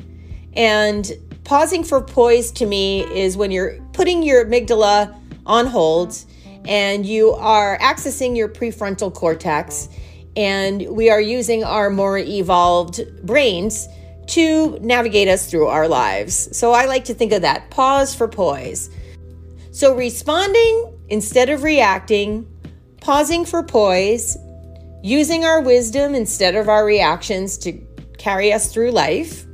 And 0.55 1.13
pausing 1.45 1.85
for 1.85 2.01
poise 2.01 2.51
to 2.53 2.67
me 2.67 3.03
is 3.05 3.37
when 3.37 3.51
you're 3.51 3.81
putting 3.93 4.23
your 4.23 4.45
amygdala 4.45 5.17
on 5.47 5.67
hold 5.67 6.17
and 6.65 7.07
you 7.07 7.33
are 7.33 7.79
accessing 7.79 8.37
your 8.37 8.49
prefrontal 8.49 9.15
cortex 9.15 9.89
and 10.37 10.87
we 10.91 11.09
are 11.11 11.21
using 11.21 11.65
our 11.65 11.89
more 11.91 12.19
evolved 12.19 13.01
brains 13.25 13.89
to 14.27 14.79
navigate 14.81 15.29
us 15.29 15.51
through 15.51 15.67
our 15.67 15.89
lives. 15.89 16.57
So 16.57 16.73
I 16.73 16.85
like 16.87 17.05
to 17.07 17.15
think 17.15 17.33
of 17.33 17.43
that 17.43 17.71
pause 17.71 18.15
for 18.15 18.29
poise. 18.29 18.91
So 19.71 19.95
responding 19.95 20.99
instead 21.09 21.49
of 21.49 21.63
reacting, 21.63 22.47
pausing 23.01 23.45
for 23.45 23.63
poise, 23.63 24.37
using 25.03 25.45
our 25.45 25.61
wisdom 25.61 26.15
instead 26.15 26.57
of 26.57 26.69
our 26.69 26.85
reactions 26.85 27.57
to 27.59 27.73
carry 28.19 28.53
us 28.53 28.73
through 28.73 28.91
life. 28.91 29.47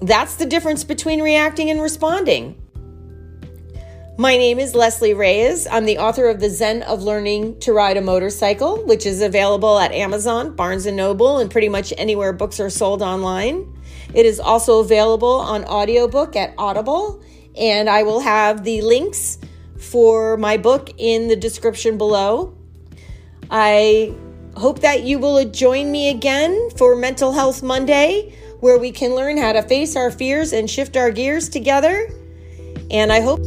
That's 0.00 0.36
the 0.36 0.46
difference 0.46 0.84
between 0.84 1.20
reacting 1.20 1.70
and 1.70 1.80
responding. 1.80 2.60
My 4.16 4.36
name 4.36 4.60
is 4.60 4.76
Leslie 4.76 5.12
Reyes. 5.12 5.66
I'm 5.66 5.86
the 5.86 5.98
author 5.98 6.28
of 6.28 6.38
The 6.38 6.48
Zen 6.48 6.84
of 6.84 7.02
Learning 7.02 7.58
to 7.58 7.72
Ride 7.72 7.96
a 7.96 8.00
Motorcycle, 8.00 8.86
which 8.86 9.06
is 9.06 9.20
available 9.20 9.76
at 9.76 9.90
Amazon, 9.90 10.54
Barnes 10.54 10.86
& 10.86 10.92
Noble, 10.92 11.38
and 11.38 11.50
pretty 11.50 11.68
much 11.68 11.92
anywhere 11.98 12.32
books 12.32 12.60
are 12.60 12.70
sold 12.70 13.02
online. 13.02 13.76
It 14.14 14.24
is 14.24 14.38
also 14.38 14.78
available 14.78 15.34
on 15.34 15.64
audiobook 15.64 16.36
at 16.36 16.54
Audible, 16.58 17.24
and 17.56 17.90
I 17.90 18.04
will 18.04 18.20
have 18.20 18.62
the 18.62 18.82
links 18.82 19.38
for 19.80 20.36
my 20.36 20.58
book 20.58 20.90
in 20.96 21.26
the 21.26 21.34
description 21.34 21.98
below. 21.98 22.56
I 23.50 24.14
hope 24.56 24.78
that 24.82 25.02
you 25.02 25.18
will 25.18 25.44
join 25.50 25.90
me 25.90 26.10
again 26.10 26.70
for 26.76 26.94
Mental 26.94 27.32
Health 27.32 27.64
Monday, 27.64 28.32
where 28.60 28.78
we 28.78 28.92
can 28.92 29.16
learn 29.16 29.38
how 29.38 29.54
to 29.54 29.62
face 29.62 29.96
our 29.96 30.12
fears 30.12 30.52
and 30.52 30.70
shift 30.70 30.96
our 30.96 31.10
gears 31.10 31.48
together. 31.48 32.08
And 32.92 33.12
I 33.12 33.20
hope 33.20 33.40